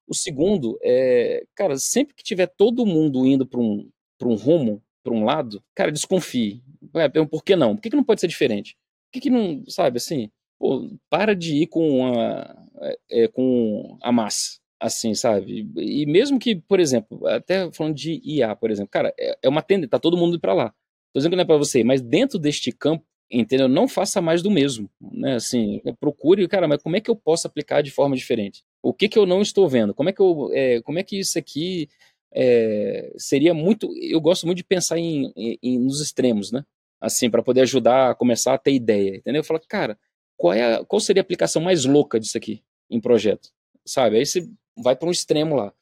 [0.07, 3.89] O segundo é, cara, sempre que tiver todo mundo indo para um,
[4.23, 6.63] um rumo, para um lado, cara, desconfie.
[6.95, 7.75] É, por que não?
[7.75, 8.77] Por que, que não pode ser diferente?
[9.07, 12.65] Por que, que não, sabe, assim, pô, para de ir com a,
[13.11, 15.69] é, com a massa, assim, sabe?
[15.75, 19.61] E mesmo que, por exemplo, até falando de IA, por exemplo, cara, é, é uma
[19.61, 20.73] tendência, tá todo mundo indo para lá.
[21.13, 23.67] Tô dizendo que não é para você, mas dentro deste campo, entendeu?
[23.67, 25.35] Não faça mais do mesmo, né?
[25.35, 28.63] Assim, procure, cara, mas como é que eu posso aplicar de forma diferente?
[28.81, 29.93] O que que eu não estou vendo?
[29.93, 31.89] Como é que eu, é, como é que isso aqui
[32.33, 33.91] é, seria muito?
[34.01, 36.63] Eu gosto muito de pensar em, em nos extremos, né?
[37.01, 39.39] Assim, para poder ajudar a começar a ter ideia, entendeu?
[39.39, 39.97] Eu falo, cara,
[40.37, 43.49] qual é a, qual seria a aplicação mais louca disso aqui em projeto,
[43.85, 44.17] sabe?
[44.17, 44.47] Aí você
[44.77, 45.73] vai para um extremo lá.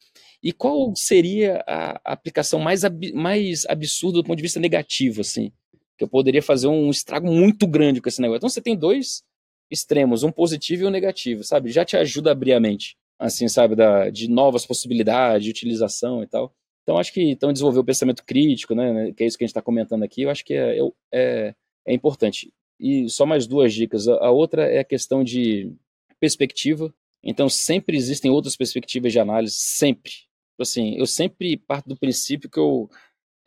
[0.43, 5.51] E qual seria a aplicação mais, ab mais absurda do ponto de vista negativo, assim?
[5.97, 8.37] Que eu poderia fazer um estrago muito grande com esse negócio.
[8.37, 9.23] Então você tem dois
[9.69, 11.71] extremos, um positivo e um negativo, sabe?
[11.71, 13.75] Já te ajuda a abrir a mente, assim, sabe?
[13.75, 16.53] Da, de novas possibilidades de utilização e tal.
[16.83, 19.11] Então acho que então desenvolver o pensamento crítico, né?
[19.13, 20.77] Que é isso que a gente está comentando aqui, eu acho que é,
[21.11, 22.53] é, é importante.
[22.79, 24.07] E só mais duas dicas.
[24.07, 25.73] A outra é a questão de
[26.19, 26.93] perspectiva.
[27.27, 32.49] Então sempre existem outras perspectivas de análise, sempre Tipo assim, eu sempre parto do princípio
[32.49, 32.89] que eu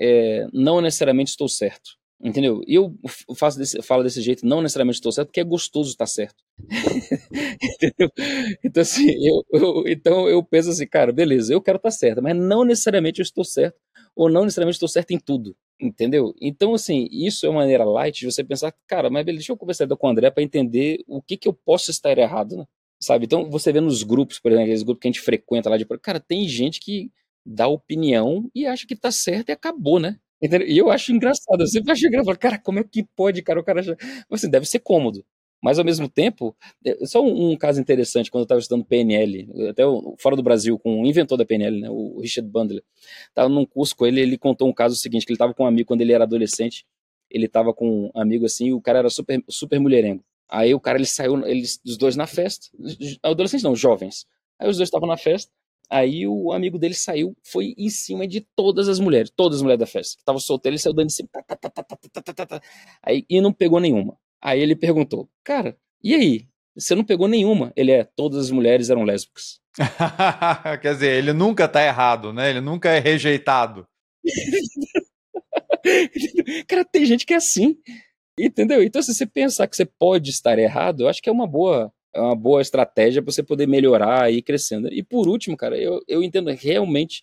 [0.01, 1.99] é, não necessariamente estou certo.
[2.23, 2.63] Entendeu?
[2.69, 2.95] E eu
[3.35, 6.37] faço desse, falo desse jeito, não necessariamente estou certo, porque é gostoso estar certo.
[7.63, 8.11] entendeu?
[8.63, 12.37] Então, assim, eu, eu, então eu penso assim, cara, beleza, eu quero estar certo, mas
[12.37, 13.81] não necessariamente eu estou certo,
[14.15, 15.57] ou não necessariamente estou certo em tudo.
[15.81, 16.35] Entendeu?
[16.41, 19.57] Então, assim, isso é uma maneira light de você pensar, cara, mas beleza, deixa eu
[19.57, 22.67] conversar com o André para entender o que, que eu posso estar errado, né?
[23.01, 23.25] Sabe?
[23.27, 25.87] Então, você vê nos grupos, por exemplo, aqueles grupos que a gente frequenta lá de.
[26.03, 27.11] Cara, tem gente que
[27.45, 30.19] dá opinião e acha que tá certo e acabou, né?
[30.43, 30.69] Entendeu?
[30.69, 31.61] E eu acho engraçado.
[31.63, 32.39] Eu sempre acho engraçado.
[32.39, 33.61] Cara, como é que pode, cara?
[33.61, 33.97] O cara acha.
[34.31, 35.25] Assim, deve ser cômodo.
[35.63, 39.47] Mas, ao mesmo tempo, é, só um, um caso interessante, quando eu estava estudando PNL,
[39.69, 39.83] até
[40.19, 42.83] fora do Brasil, com o inventor da PNL, né, o Richard Bandler,
[43.29, 45.67] estava num curso com ele, ele contou um caso seguinte, que ele estava com um
[45.67, 46.87] amigo quando ele era adolescente,
[47.31, 50.25] ele estava com um amigo assim, e o cara era super, super mulherengo.
[50.51, 52.67] Aí o cara ele saiu, eles os dois na festa,
[53.23, 54.27] adolescentes não, jovens.
[54.59, 55.51] Aí os dois estavam na festa.
[55.89, 59.81] Aí o amigo dele saiu, foi em cima de todas as mulheres, todas as mulheres
[59.81, 60.15] da festa.
[60.15, 61.29] Que estavam solteiros, ele saiu dando em cima.
[61.33, 62.63] Tá, tá, tá,
[63.03, 64.17] aí, e não pegou nenhuma.
[64.41, 66.49] Aí ele perguntou, cara, e aí?
[66.77, 67.73] Você não pegou nenhuma?
[67.77, 69.61] Ele é, todas as mulheres eram lésbicas.
[70.81, 72.51] Quer dizer, ele nunca tá errado, né?
[72.51, 73.87] Ele nunca é rejeitado.
[76.69, 77.77] cara, tem gente que é assim.
[78.47, 78.83] Entendeu?
[78.83, 81.93] Então, se você pensar que você pode estar errado, eu acho que é uma boa,
[82.15, 84.89] é uma boa estratégia para você poder melhorar e ir crescendo.
[84.93, 87.23] E por último, cara, eu, eu entendo realmente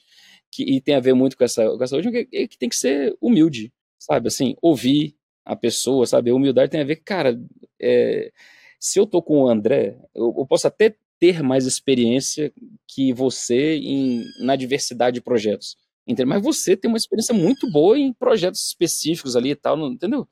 [0.51, 2.75] que, e tem a ver muito com essa, com essa última, que, que tem que
[2.75, 4.27] ser humilde, sabe?
[4.27, 6.31] Assim, ouvir a pessoa, sabe?
[6.31, 7.39] Humildade tem a ver, cara,
[7.81, 8.31] é,
[8.79, 12.53] se eu tô com o André, eu, eu, posso até ter mais experiência
[12.87, 16.29] que você em, na diversidade de projetos, entendeu?
[16.29, 20.27] Mas você tem uma experiência muito boa em projetos específicos ali e tal, entendeu?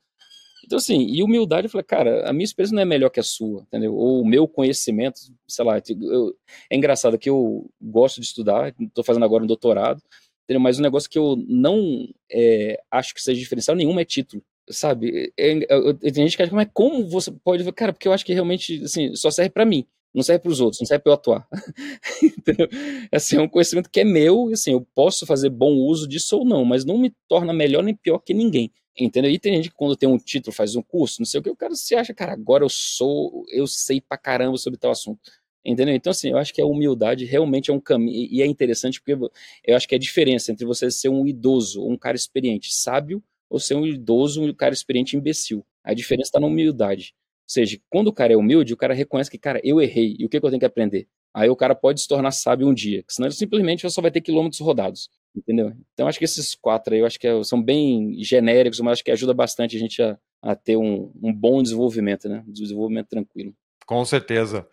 [0.66, 3.22] Então, assim, e humildade, eu falei, cara, a minha experiência não é melhor que a
[3.22, 3.94] sua, entendeu?
[3.94, 6.36] Ou o meu conhecimento, sei lá, eu,
[6.68, 10.02] é engraçado que eu gosto de estudar, estou fazendo agora um doutorado,
[10.44, 10.60] entendeu?
[10.60, 15.32] mas um negócio que eu não é, acho que seja diferencial nenhum é título, sabe?
[15.38, 17.70] É, é, tem gente que acha, mas como você pode...
[17.72, 20.60] Cara, porque eu acho que realmente, assim, só serve para mim, não serve para os
[20.60, 21.48] outros, não serve para eu atuar.
[22.20, 22.68] entendeu?
[23.12, 26.38] Assim, é um conhecimento que é meu, e assim, eu posso fazer bom uso disso
[26.38, 28.72] ou não, mas não me torna melhor nem pior que ninguém.
[28.98, 29.30] Entendeu?
[29.30, 31.50] E tem gente que quando tem um título, faz um curso, não sei o que,
[31.50, 35.20] o cara se acha, cara, agora eu sou, eu sei pra caramba sobre tal assunto.
[35.64, 35.94] Entendeu?
[35.94, 39.30] Então, assim, eu acho que a humildade realmente é um caminho, e é interessante porque
[39.64, 43.22] eu acho que é a diferença entre você ser um idoso um cara experiente sábio,
[43.50, 45.64] ou ser um idoso um cara experiente imbecil.
[45.84, 47.14] A diferença está na humildade.
[47.46, 50.26] Ou seja, quando o cara é humilde, o cara reconhece que, cara, eu errei, e
[50.26, 51.06] o que, que eu tenho que aprender?
[51.32, 54.20] Aí o cara pode se tornar sábio um dia, senão ele simplesmente só vai ter
[54.20, 55.08] quilômetros rodados.
[55.36, 55.72] Entendeu?
[55.92, 59.04] Então acho que esses quatro aí eu acho que é, são bem genéricos, mas acho
[59.04, 62.42] que ajuda bastante a gente a, a ter um, um, bom desenvolvimento, né?
[62.48, 63.54] Um desenvolvimento tranquilo.
[63.84, 64.66] Com certeza.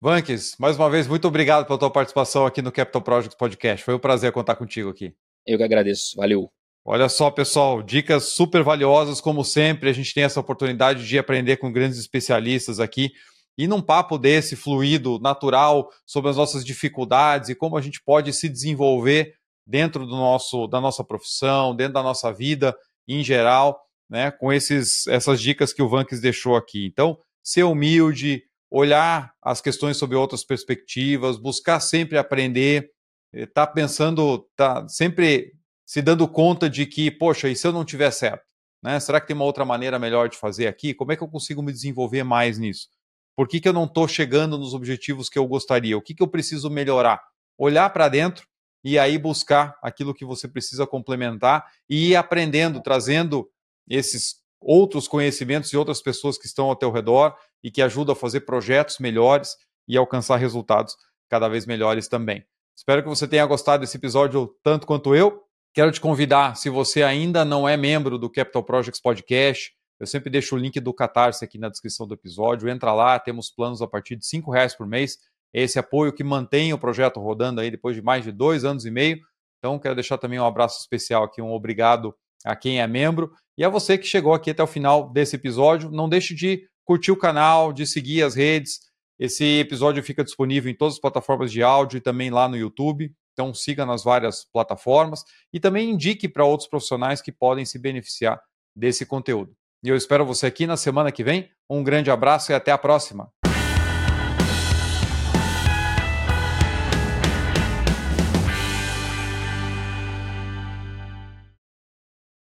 [0.00, 3.82] Vanques, mais uma vez, muito obrigado pela tua participação aqui no Capital Project Podcast.
[3.82, 5.14] Foi um prazer contar contigo aqui.
[5.46, 6.14] Eu que agradeço.
[6.16, 6.52] Valeu.
[6.84, 9.88] Olha só, pessoal, dicas super valiosas, como sempre.
[9.88, 13.12] A gente tem essa oportunidade de aprender com grandes especialistas aqui.
[13.56, 18.32] E num papo desse, fluido, natural, sobre as nossas dificuldades e como a gente pode
[18.32, 22.76] se desenvolver dentro do nosso, da nossa profissão, dentro da nossa vida
[23.06, 23.80] em geral,
[24.10, 26.86] né, com esses, essas dicas que o Vanques deixou aqui.
[26.86, 32.90] Então, ser humilde, olhar as questões sob outras perspectivas, buscar sempre aprender,
[33.32, 35.52] estar tá pensando, tá sempre
[35.92, 38.42] se dando conta de que, poxa, e se eu não tiver certo?
[38.82, 38.98] Né?
[38.98, 40.94] Será que tem uma outra maneira melhor de fazer aqui?
[40.94, 42.88] Como é que eu consigo me desenvolver mais nisso?
[43.36, 45.94] Por que, que eu não estou chegando nos objetivos que eu gostaria?
[45.94, 47.22] O que, que eu preciso melhorar?
[47.58, 48.48] Olhar para dentro
[48.82, 53.46] e aí buscar aquilo que você precisa complementar e ir aprendendo, trazendo
[53.86, 58.16] esses outros conhecimentos e outras pessoas que estão ao teu redor e que ajudam a
[58.16, 60.96] fazer projetos melhores e alcançar resultados
[61.28, 62.42] cada vez melhores também.
[62.74, 65.51] Espero que você tenha gostado desse episódio tanto quanto eu.
[65.74, 70.28] Quero te convidar, se você ainda não é membro do Capital Projects Podcast, eu sempre
[70.28, 72.68] deixo o link do Catarse aqui na descrição do episódio.
[72.68, 75.16] Entra lá, temos planos a partir de R$ reais por mês
[75.54, 78.90] esse apoio que mantém o projeto rodando aí depois de mais de dois anos e
[78.90, 79.18] meio.
[79.58, 82.14] Então, quero deixar também um abraço especial aqui, um obrigado
[82.44, 85.90] a quem é membro e a você que chegou aqui até o final desse episódio.
[85.90, 88.80] Não deixe de curtir o canal, de seguir as redes.
[89.18, 93.14] Esse episódio fica disponível em todas as plataformas de áudio e também lá no YouTube.
[93.32, 98.40] Então, siga nas várias plataformas e também indique para outros profissionais que podem se beneficiar
[98.74, 99.54] desse conteúdo.
[99.84, 101.50] E eu espero você aqui na semana que vem.
[101.68, 103.32] Um grande abraço e até a próxima.